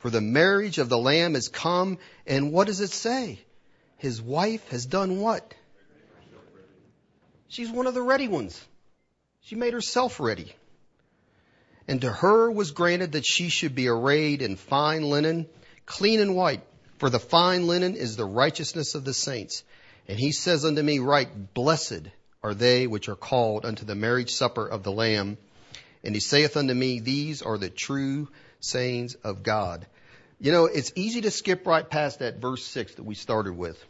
[0.00, 1.96] for the marriage of the Lamb is come.
[2.26, 3.38] And what does it say?
[3.96, 5.54] His wife has done what?
[7.48, 8.62] She's one of the ready ones.
[9.40, 10.52] She made herself ready.
[11.88, 15.46] And to her was granted that she should be arrayed in fine linen,
[15.86, 16.62] clean and white,
[16.98, 19.64] for the fine linen is the righteousness of the saints.
[20.08, 22.02] And he says unto me, Right, blessed
[22.44, 25.38] are they which are called unto the marriage supper of the Lamb.
[26.04, 28.28] And he saith unto me, These are the true
[28.60, 29.86] sayings of God.
[30.38, 33.82] You know, it's easy to skip right past that verse 6 that we started with.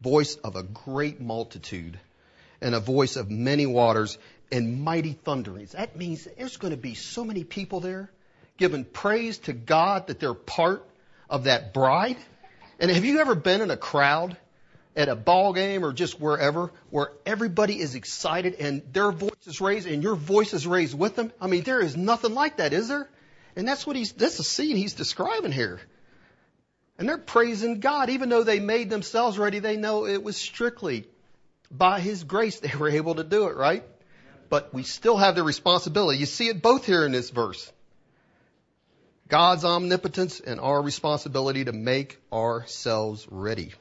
[0.00, 1.98] Voice of a great multitude
[2.60, 4.16] and a voice of many waters
[4.52, 5.72] and mighty thunderings.
[5.72, 8.12] That means there's going to be so many people there
[8.58, 10.88] giving praise to God that they're part
[11.28, 12.18] of that bride.
[12.78, 14.36] And have you ever been in a crowd
[14.94, 19.60] at a ball game or just wherever where everybody is excited and their voice is
[19.60, 21.32] raised and your voice is raised with them?
[21.40, 23.08] I mean, there is nothing like that, is there?
[23.56, 25.80] And that's what he's, that's the scene he's describing here.
[26.98, 28.10] And they're praising God.
[28.10, 31.06] Even though they made themselves ready, they know it was strictly
[31.70, 33.82] by His grace they were able to do it, right?
[34.52, 36.18] but we still have the responsibility.
[36.18, 37.72] You see it both here in this verse.
[39.26, 43.72] God's omnipotence and our responsibility to make ourselves ready.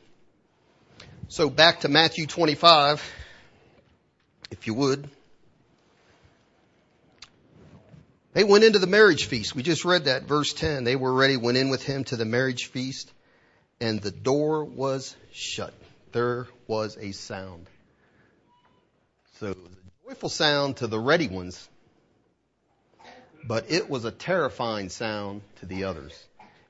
[1.31, 3.09] So back to Matthew 25.
[4.51, 5.09] if you would.
[8.33, 9.55] They went into the marriage feast.
[9.55, 10.83] We just read that, verse 10.
[10.83, 13.09] They were ready, went in with him to the marriage feast,
[13.79, 15.73] and the door was shut.
[16.11, 17.65] There was a sound.
[19.39, 21.65] So a joyful sound to the ready ones,
[23.47, 26.11] but it was a terrifying sound to the others.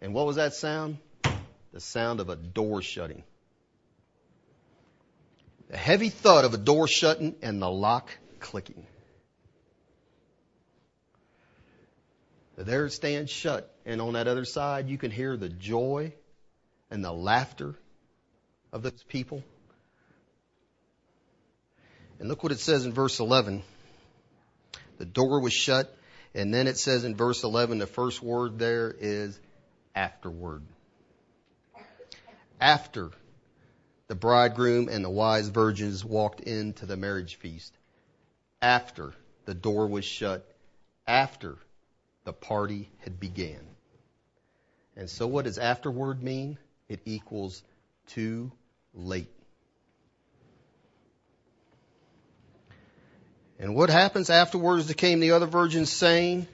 [0.02, 1.00] And what was that sound?
[1.74, 3.24] The sound of a door shutting.
[5.72, 8.10] The heavy thud of a door shutting and the lock
[8.42, 8.86] clicking.
[12.58, 16.12] There it stands shut, and on that other side, you can hear the joy
[16.92, 17.76] and the laughter
[18.74, 19.46] of those people.
[22.20, 23.64] And look what it says in verse 11.
[24.98, 25.98] The door was shut,
[26.36, 29.40] and then it says in verse 11, the first word there is
[29.96, 30.64] afterward.
[32.60, 33.12] After
[34.12, 37.74] the bridegroom and the wise virgins walked into the marriage feast.
[38.62, 39.14] After
[39.46, 40.46] the door was shut.
[41.08, 41.56] After
[42.26, 43.62] the party had began.
[44.98, 46.58] And so what does afterward mean?
[46.90, 47.64] It equals
[48.08, 48.52] too
[48.94, 49.32] late.
[53.60, 54.88] And what happens afterwards?
[54.88, 56.48] There came the other virgins saying,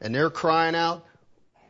[0.00, 1.04] and they're crying out,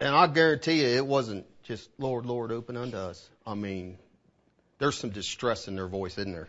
[0.01, 3.27] and I guarantee you it wasn't just, Lord, Lord, open unto us.
[3.47, 3.97] I mean,
[4.81, 6.49] there's some distress in their voice, isn't there?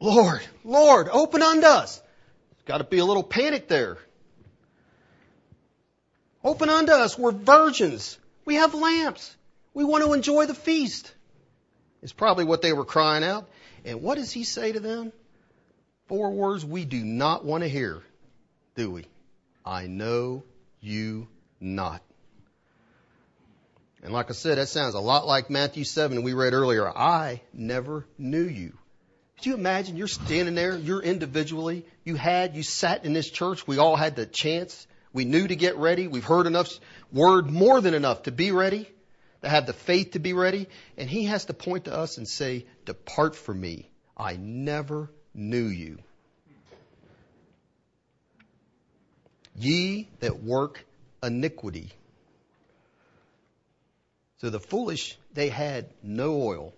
[0.00, 1.98] Lord, Lord, open unto us.
[1.98, 3.98] There's got to be a little panic there.
[6.42, 7.18] Open unto us.
[7.18, 8.16] We're virgins.
[8.44, 9.36] We have lamps.
[9.74, 11.12] We want to enjoy the feast.
[12.00, 13.48] It's probably what they were crying out.
[13.84, 15.12] And what does he say to them?
[16.06, 18.02] Four words we do not want to hear,
[18.76, 19.06] do we?
[19.64, 20.44] I know
[20.80, 21.28] you
[21.60, 22.02] not.
[24.02, 26.88] And like I said, that sounds a lot like Matthew 7 we read earlier.
[26.88, 28.76] I never knew you.
[29.36, 33.66] Could you imagine you're standing there, you're individually, you had, you sat in this church,
[33.66, 36.08] we all had the chance we knew to get ready.
[36.08, 36.72] We've heard enough
[37.12, 38.88] word, more than enough to be ready,
[39.42, 40.68] to have the faith to be ready.
[40.96, 43.90] And he has to point to us and say, depart from me.
[44.16, 45.98] I never knew you.
[49.54, 50.84] Ye that work
[51.22, 51.92] iniquity.
[54.42, 56.74] So the foolish, they had no oil.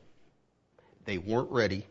[1.06, 1.86] They weren't ready.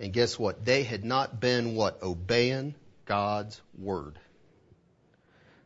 [0.00, 0.64] And guess what?
[0.64, 2.02] They had not been what?
[2.02, 4.18] Obeying God's word.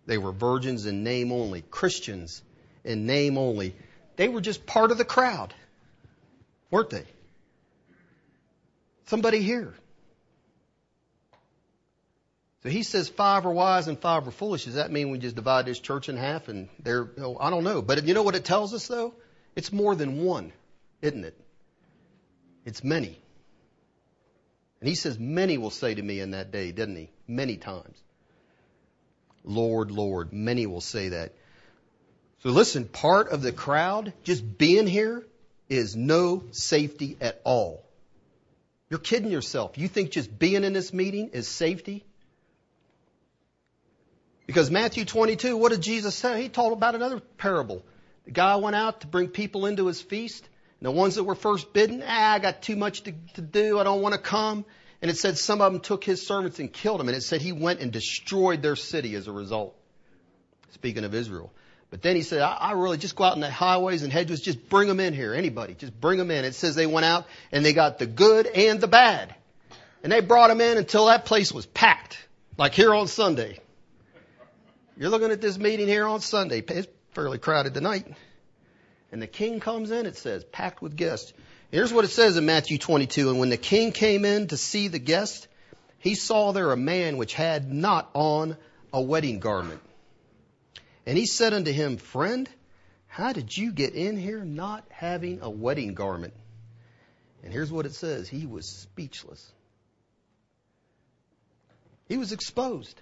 [0.05, 2.43] They were virgins in name only, Christians
[2.85, 3.75] in name only.
[4.17, 5.55] They were just part of the crowd,
[6.71, 7.07] weren't they?
[9.07, 9.75] Somebody here.
[12.63, 14.67] So he says five are wise and five are foolish.
[14.67, 17.65] Does that mean we just divide this church in half and they're, oh, I don't
[17.65, 17.81] know.
[17.81, 19.15] But you know what it tells us though?
[19.57, 20.53] It's more than one,
[21.01, 21.39] isn't it?
[22.67, 23.19] It's many.
[24.81, 27.11] And he says, many will say to me in that day, didn't he?
[27.27, 27.99] Many times.
[29.45, 30.33] Lord, Lord.
[30.33, 31.35] Many will say that.
[32.43, 35.27] So listen, part of the crowd, just being here,
[35.69, 37.85] is no safety at all.
[38.91, 39.79] You're kidding yourself.
[39.79, 42.05] You think just being in this meeting is safety?
[44.51, 46.43] Because Matthew 22, what did Jesus say?
[46.43, 47.85] He told about another parable.
[48.25, 50.43] The guy went out to bring people into his feast.
[50.81, 53.79] And the ones that were first bidden, ah, I got too much to, to do.
[53.79, 54.65] I don't want to come.
[55.01, 57.07] And it said some of them took his servants and killed them.
[57.07, 59.73] And it said he went and destroyed their city as a result.
[60.73, 61.53] Speaking of Israel.
[61.91, 64.41] But then he said, I, I really just go out in the highways and hedges,
[64.41, 65.33] just bring them in here.
[65.33, 66.45] Anybody, just bring them in.
[66.45, 69.33] It says they went out and they got the good and the bad.
[70.03, 72.19] And they brought them in until that place was packed.
[72.59, 73.61] Like here on Sunday.
[75.01, 76.59] You're looking at this meeting here on Sunday.
[76.59, 78.07] It's fairly crowded tonight.
[79.11, 81.33] And the king comes in, it says, packed with guests.
[81.71, 83.31] Here's what it says in Matthew 22.
[83.31, 85.49] And when the king came in to see the guests,
[86.01, 88.59] he saw there a man which had not on
[88.93, 89.81] a wedding garment.
[91.07, 92.47] And he said unto him, Friend,
[93.07, 96.35] how did you get in here not having a wedding garment?
[97.43, 99.51] And here's what it says He was speechless.
[102.07, 103.01] He was exposed.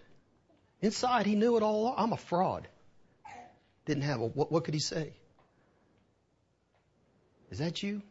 [0.80, 1.94] Inside, he knew it all.
[1.96, 2.68] I'm a fraud.
[3.84, 5.12] Didn't have a, what, what could he say?
[7.50, 8.02] Is that you?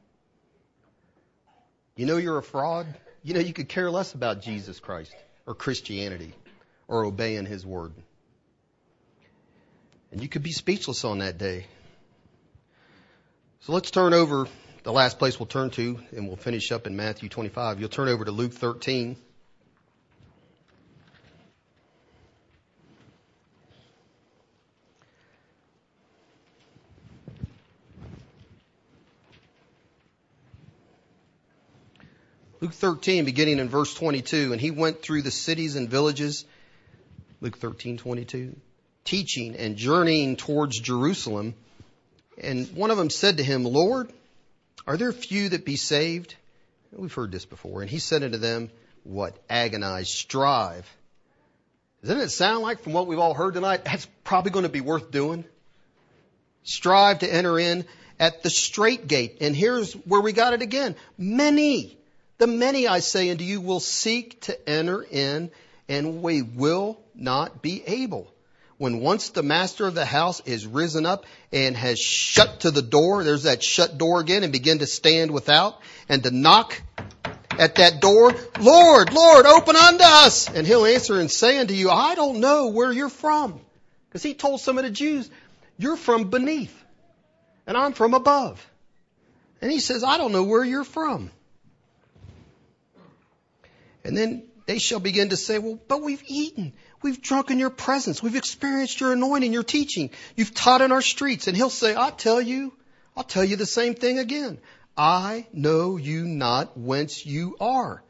[1.95, 2.87] You know you're a fraud.
[3.23, 5.13] You know you could care less about Jesus Christ
[5.45, 6.33] or Christianity
[6.87, 7.93] or obeying His word.
[10.11, 11.65] And you could be speechless on that day.
[13.61, 14.47] So let's turn over
[14.83, 17.79] the last place we'll turn to, and we'll finish up in Matthew 25.
[17.79, 19.17] You'll turn over to Luke 13.
[32.59, 36.43] Luke 13, beginning in verse 22, and he went through the cities and villages,
[37.39, 38.55] Luke 13, 22,
[39.03, 41.53] teaching and journeying towards Jerusalem.
[42.41, 44.11] And one of them said to him, Lord,
[44.87, 46.33] are there few that be saved?
[46.91, 47.81] We've heard this before.
[47.81, 48.71] And he said unto them,
[49.03, 49.37] What?
[49.49, 50.89] Agonize, strive.
[52.01, 54.81] Doesn't it sound like from what we've all heard tonight, that's probably going to be
[54.81, 55.45] worth doing?
[56.63, 57.85] Strive to enter in
[58.19, 59.37] at the straight gate.
[59.41, 60.95] And here's where we got it again.
[61.17, 61.97] Many,
[62.37, 65.51] the many I say unto you will seek to enter in
[65.89, 68.31] and we will not be able.
[68.77, 72.83] When once the master of the house is risen up and has shut to the
[72.83, 76.79] door, there's that shut door again and begin to stand without and to knock
[77.57, 80.47] at that door, Lord, Lord, open unto us.
[80.47, 83.59] And he'll answer and say unto you, I don't know where you're from.
[84.07, 85.27] Because he told some of the Jews,
[85.79, 86.75] you're from beneath
[87.65, 88.65] and I'm from above.
[89.59, 91.31] And he says, I don't know where you're from.
[94.07, 96.71] And then they shall begin to say, well, but we've eaten.
[97.01, 98.23] We've drunk in your presence.
[98.23, 100.11] We've experienced your anointing, your teaching.
[100.37, 101.47] You've taught in our streets.
[101.47, 102.71] And he'll say, I tell you,
[103.17, 104.59] I'll tell you the same thing again.
[104.97, 108.01] I know you not whence you are.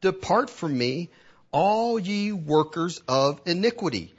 [0.00, 1.10] Depart from me,
[1.50, 4.14] all ye workers of iniquity.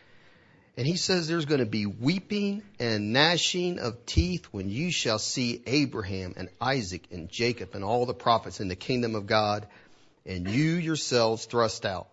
[0.76, 5.20] And he says there's going to be weeping and gnashing of teeth when you shall
[5.20, 9.66] see Abraham and Isaac and Jacob and all the prophets in the kingdom of God
[10.26, 12.08] and you yourselves thrust out.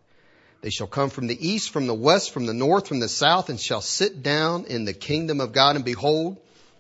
[0.61, 3.49] They shall come from the east, from the west, from the north, from the south,
[3.49, 5.77] and shall sit down in the kingdom of God.
[5.77, 6.39] And behold,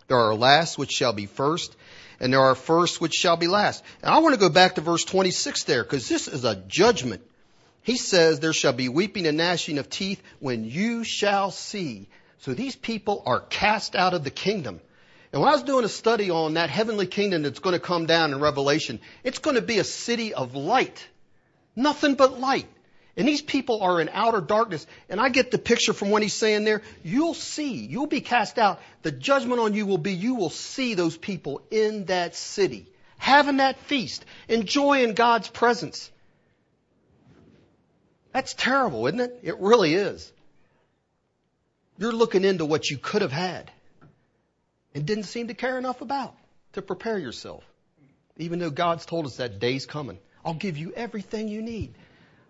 [0.08, 1.76] there are last which shall be first,
[2.18, 3.84] and there are first which shall be last.
[4.02, 7.22] And I want to go back to verse 26 there, because this is a judgment.
[7.82, 12.08] He says, there shall be weeping and gnashing of teeth when you shall see.
[12.40, 14.80] So these people are cast out of the kingdom.
[15.32, 18.06] And when I was doing a study on that heavenly kingdom that's going to come
[18.06, 21.06] down in Revelation, it's going to be a city of light.
[21.78, 22.66] Nothing but light.
[23.16, 24.84] And these people are in outer darkness.
[25.08, 26.82] And I get the picture from what he's saying there.
[27.04, 28.80] You'll see, you'll be cast out.
[29.02, 33.58] The judgment on you will be you will see those people in that city, having
[33.58, 36.10] that feast, enjoying God's presence.
[38.32, 39.38] That's terrible, isn't it?
[39.44, 40.32] It really is.
[41.96, 43.70] You're looking into what you could have had
[44.94, 46.34] and didn't seem to care enough about
[46.72, 47.64] to prepare yourself.
[48.36, 50.18] Even though God's told us that day's coming.
[50.48, 51.92] I'll give you everything you need.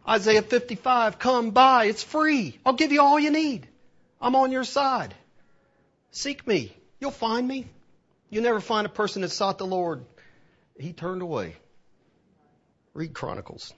[0.07, 2.57] Isaiah 55, come buy, it's free.
[2.65, 3.67] I'll give you all you need.
[4.21, 5.13] I'm on your side.
[6.13, 6.73] Seek me.
[7.01, 7.67] You'll find me.
[8.31, 10.05] You'll never find a person that sought the Lord.
[10.79, 11.57] He turned away.
[12.95, 13.75] Read Chronicles.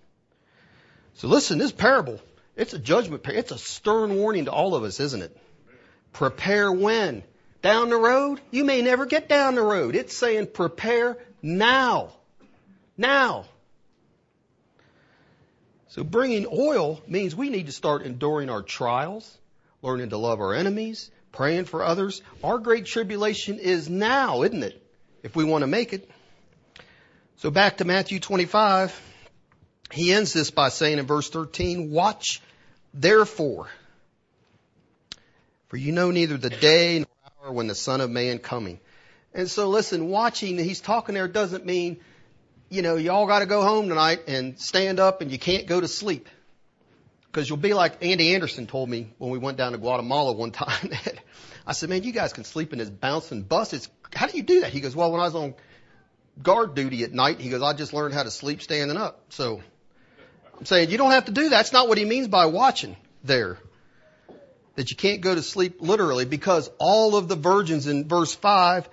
[1.14, 2.20] So listen, this parable,
[2.56, 5.34] it's a judgment, it's a stern warning to all of us, isn't it?
[6.12, 7.22] Prepare when?
[7.62, 8.38] Down the road?
[8.50, 9.94] You may never get down the road.
[9.94, 12.12] It's saying prepare now.
[12.98, 13.46] Now.
[15.90, 19.38] So bringing oil means we need to start enduring our trials,
[19.82, 22.22] learning to love our enemies, praying for others.
[22.44, 24.80] Our great tribulation is now, isn't it?
[25.24, 26.08] If we want to make it.
[27.38, 28.98] So back to Matthew 25.
[29.90, 32.40] He ends this by saying in verse 13, watch
[32.94, 33.66] therefore.
[35.66, 38.78] For you know neither the day nor hour when the Son of Man coming.
[39.34, 41.98] And so listen, watching, he's talking there doesn't mean
[42.70, 45.80] you know, y'all got to go home tonight and stand up and you can't go
[45.80, 46.28] to sleep.
[47.26, 50.50] Because you'll be like Andy Anderson told me when we went down to Guatemala one
[50.52, 50.90] time.
[51.66, 53.72] I said, man, you guys can sleep in this bouncing bus.
[53.72, 54.72] It's, how do you do that?
[54.72, 55.54] He goes, well, when I was on
[56.42, 59.20] guard duty at night, he goes, I just learned how to sleep standing up.
[59.30, 59.60] So
[60.58, 61.50] I'm saying you don't have to do that.
[61.50, 63.58] That's not what he means by watching there.
[64.76, 68.88] That you can't go to sleep literally because all of the virgins in verse 5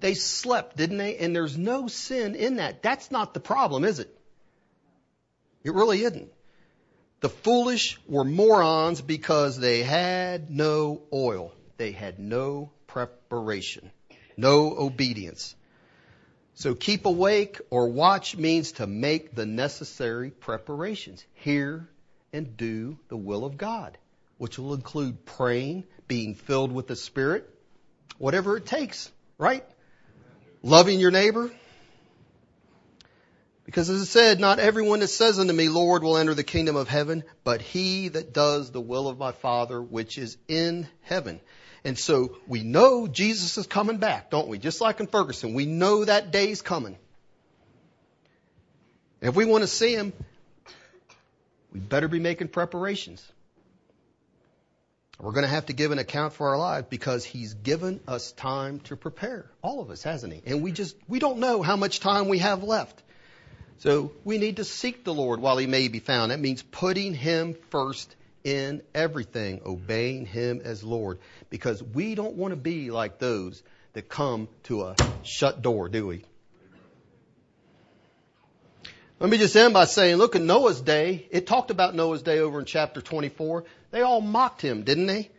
[0.00, 1.16] they slept, didn't they?
[1.16, 2.82] And there's no sin in that.
[2.82, 4.16] That's not the problem, is it?
[5.64, 6.30] It really isn't.
[7.20, 11.52] The foolish were morons because they had no oil.
[11.76, 13.90] They had no preparation,
[14.36, 15.54] no obedience.
[16.54, 21.24] So keep awake or watch means to make the necessary preparations.
[21.34, 21.88] Hear
[22.32, 23.98] and do the will of God,
[24.38, 27.48] which will include praying, being filled with the Spirit,
[28.18, 29.64] whatever it takes, right?
[30.66, 31.48] Loving your neighbor.
[33.64, 36.74] Because as it said, not everyone that says unto me, Lord, will enter the kingdom
[36.74, 41.40] of heaven, but he that does the will of my Father which is in heaven.
[41.84, 44.58] And so we know Jesus is coming back, don't we?
[44.58, 46.98] Just like in Ferguson, we know that day's coming.
[49.20, 50.12] And if we want to see him,
[51.72, 53.24] we better be making preparations.
[55.18, 58.32] We're going to have to give an account for our lives because he's given us
[58.32, 59.50] time to prepare.
[59.62, 60.42] All of us, hasn't he?
[60.44, 63.02] And we just, we don't know how much time we have left.
[63.78, 66.32] So we need to seek the Lord while he may be found.
[66.32, 68.14] That means putting him first
[68.44, 71.18] in everything, obeying him as Lord.
[71.48, 73.62] Because we don't want to be like those
[73.94, 76.24] that come to a shut door, do we?
[79.18, 81.26] Let me just end by saying, look at Noah's day.
[81.30, 83.64] It talked about Noah's day over in chapter 24.
[83.90, 85.30] They all mocked him, didn't they?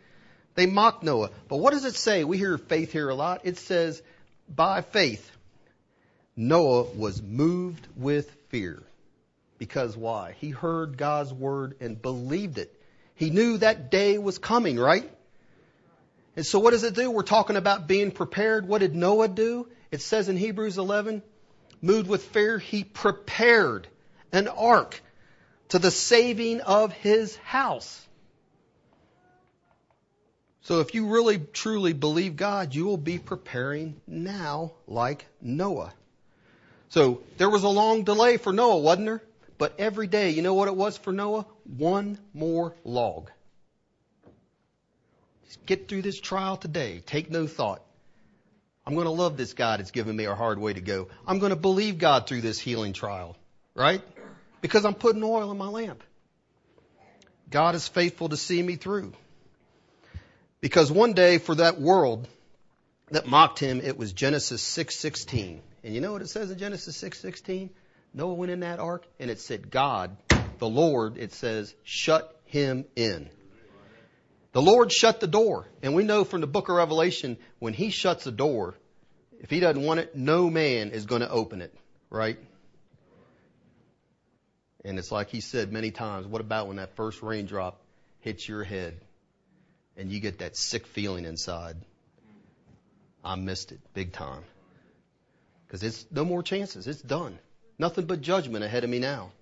[0.54, 1.30] They mocked Noah.
[1.48, 2.24] But what does it say?
[2.24, 3.42] We hear faith here a lot.
[3.44, 4.02] It says,
[4.48, 5.30] by faith,
[6.36, 8.82] Noah was moved with fear.
[9.58, 10.34] Because why?
[10.38, 12.74] He heard God's word and believed it.
[13.14, 15.08] He knew that day was coming, right?
[16.36, 17.10] And so what does it do?
[17.10, 18.68] We're talking about being prepared.
[18.68, 19.68] What did Noah do?
[19.90, 21.22] It says in Hebrews 11,
[21.82, 23.88] moved with fear, he prepared
[24.32, 25.00] an ark
[25.70, 28.07] to the saving of his house.
[30.68, 35.94] So if you really truly believe God, you will be preparing now like Noah.
[36.90, 39.22] So there was a long delay for Noah, wasn't there?
[39.56, 41.46] But every day, you know what it was for Noah?
[41.64, 43.30] One more log.
[45.46, 47.02] Just get through this trial today.
[47.06, 47.80] Take no thought.
[48.86, 51.08] I'm going to love this God that's given me a hard way to go.
[51.26, 53.38] I'm going to believe God through this healing trial,
[53.74, 54.02] right?
[54.60, 56.02] Because I'm putting oil in my lamp.
[57.48, 59.14] God is faithful to see me through.
[60.60, 62.28] Because one day for that world
[63.10, 65.60] that mocked him, it was Genesis 6:16.
[65.84, 67.70] And you know what it says in Genesis 6:16?
[68.12, 70.16] Noah went in that ark and it said God,
[70.58, 73.30] the Lord, it says, shut him in.
[74.52, 75.68] The Lord shut the door.
[75.82, 78.74] And we know from the book of Revelation, when He shuts a door,
[79.40, 81.72] if He doesn't want it, no man is going to open it,
[82.10, 82.38] right?
[84.84, 87.80] And it's like He said many times, what about when that first raindrop
[88.20, 88.98] hits your head
[89.98, 91.76] and you get that sick feeling inside?
[93.24, 94.42] I missed it big time.
[95.66, 96.86] Because it's no more chances.
[96.86, 97.38] It's done.
[97.78, 99.32] Nothing but judgment ahead of me now.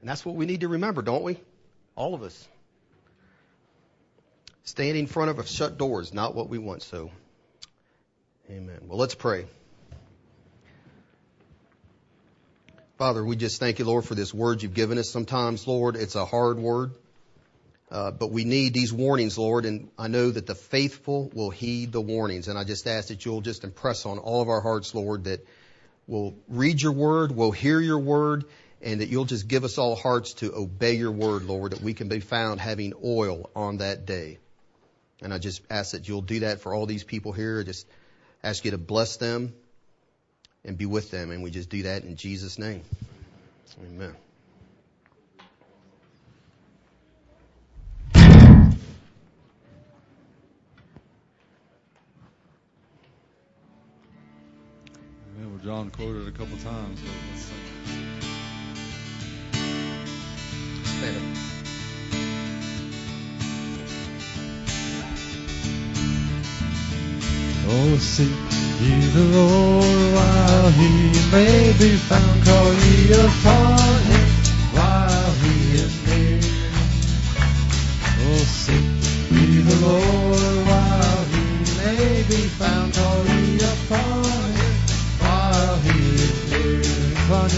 [0.00, 1.38] And that's what we need to remember, don't we?
[1.96, 2.46] All of us.
[4.64, 7.10] Standing in front of a shut door is not what we want, so
[8.50, 8.80] amen.
[8.86, 9.46] Well, let's pray.
[12.98, 15.10] Father, we just thank you, Lord, for this word you've given us.
[15.10, 16.92] Sometimes, Lord, it's a hard word,
[17.90, 21.92] uh, but we need these warnings, Lord, and I know that the faithful will heed
[21.92, 22.48] the warnings.
[22.48, 25.46] And I just ask that you'll just impress on all of our hearts, Lord, that
[26.08, 28.44] we'll read your word, we'll hear your word,
[28.82, 31.94] and that you'll just give us all hearts to obey your word, Lord, that we
[31.94, 34.38] can be found having oil on that day.
[35.22, 37.60] And I just ask that you'll do that for all these people here.
[37.60, 37.86] I just
[38.42, 39.54] ask you to bless them
[40.64, 41.30] and be with them.
[41.30, 42.82] And we just do that in Jesus' name.
[43.80, 44.14] Amen.
[55.48, 57.00] Well, John quoted a couple times.
[57.00, 57.50] So let's.
[60.90, 61.22] Stand up.
[67.68, 68.30] Oh, seek
[68.80, 72.44] ye the Lord while he may be found.
[72.44, 74.05] Call ye upon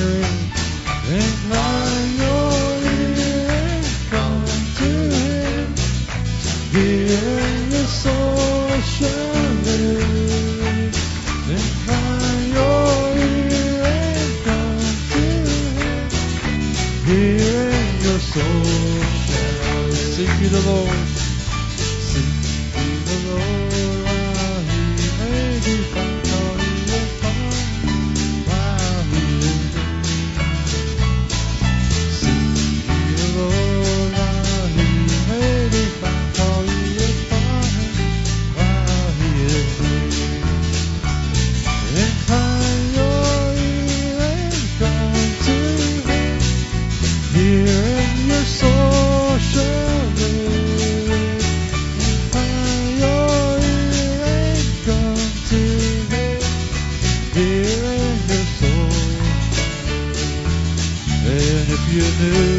[0.01, 0.39] Incline
[1.11, 1.98] your
[62.11, 62.58] And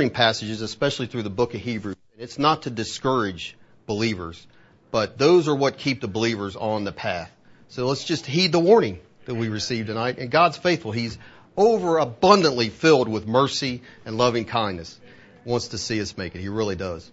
[0.00, 1.94] warning passages, especially through the book of Hebrews.
[2.16, 4.46] It's not to discourage believers,
[4.90, 7.30] but those are what keep the believers on the path.
[7.68, 10.16] So let's just heed the warning that we received tonight.
[10.16, 10.90] And God's faithful.
[10.90, 11.18] He's
[11.54, 14.98] over abundantly filled with mercy and loving kindness.
[15.44, 16.40] Wants to see us make it.
[16.40, 17.12] He really does.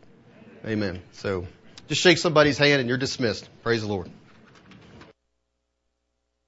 [0.65, 1.01] Amen.
[1.11, 1.45] So
[1.89, 3.49] just shake somebody's hand and you're dismissed.
[3.63, 4.09] Praise the Lord.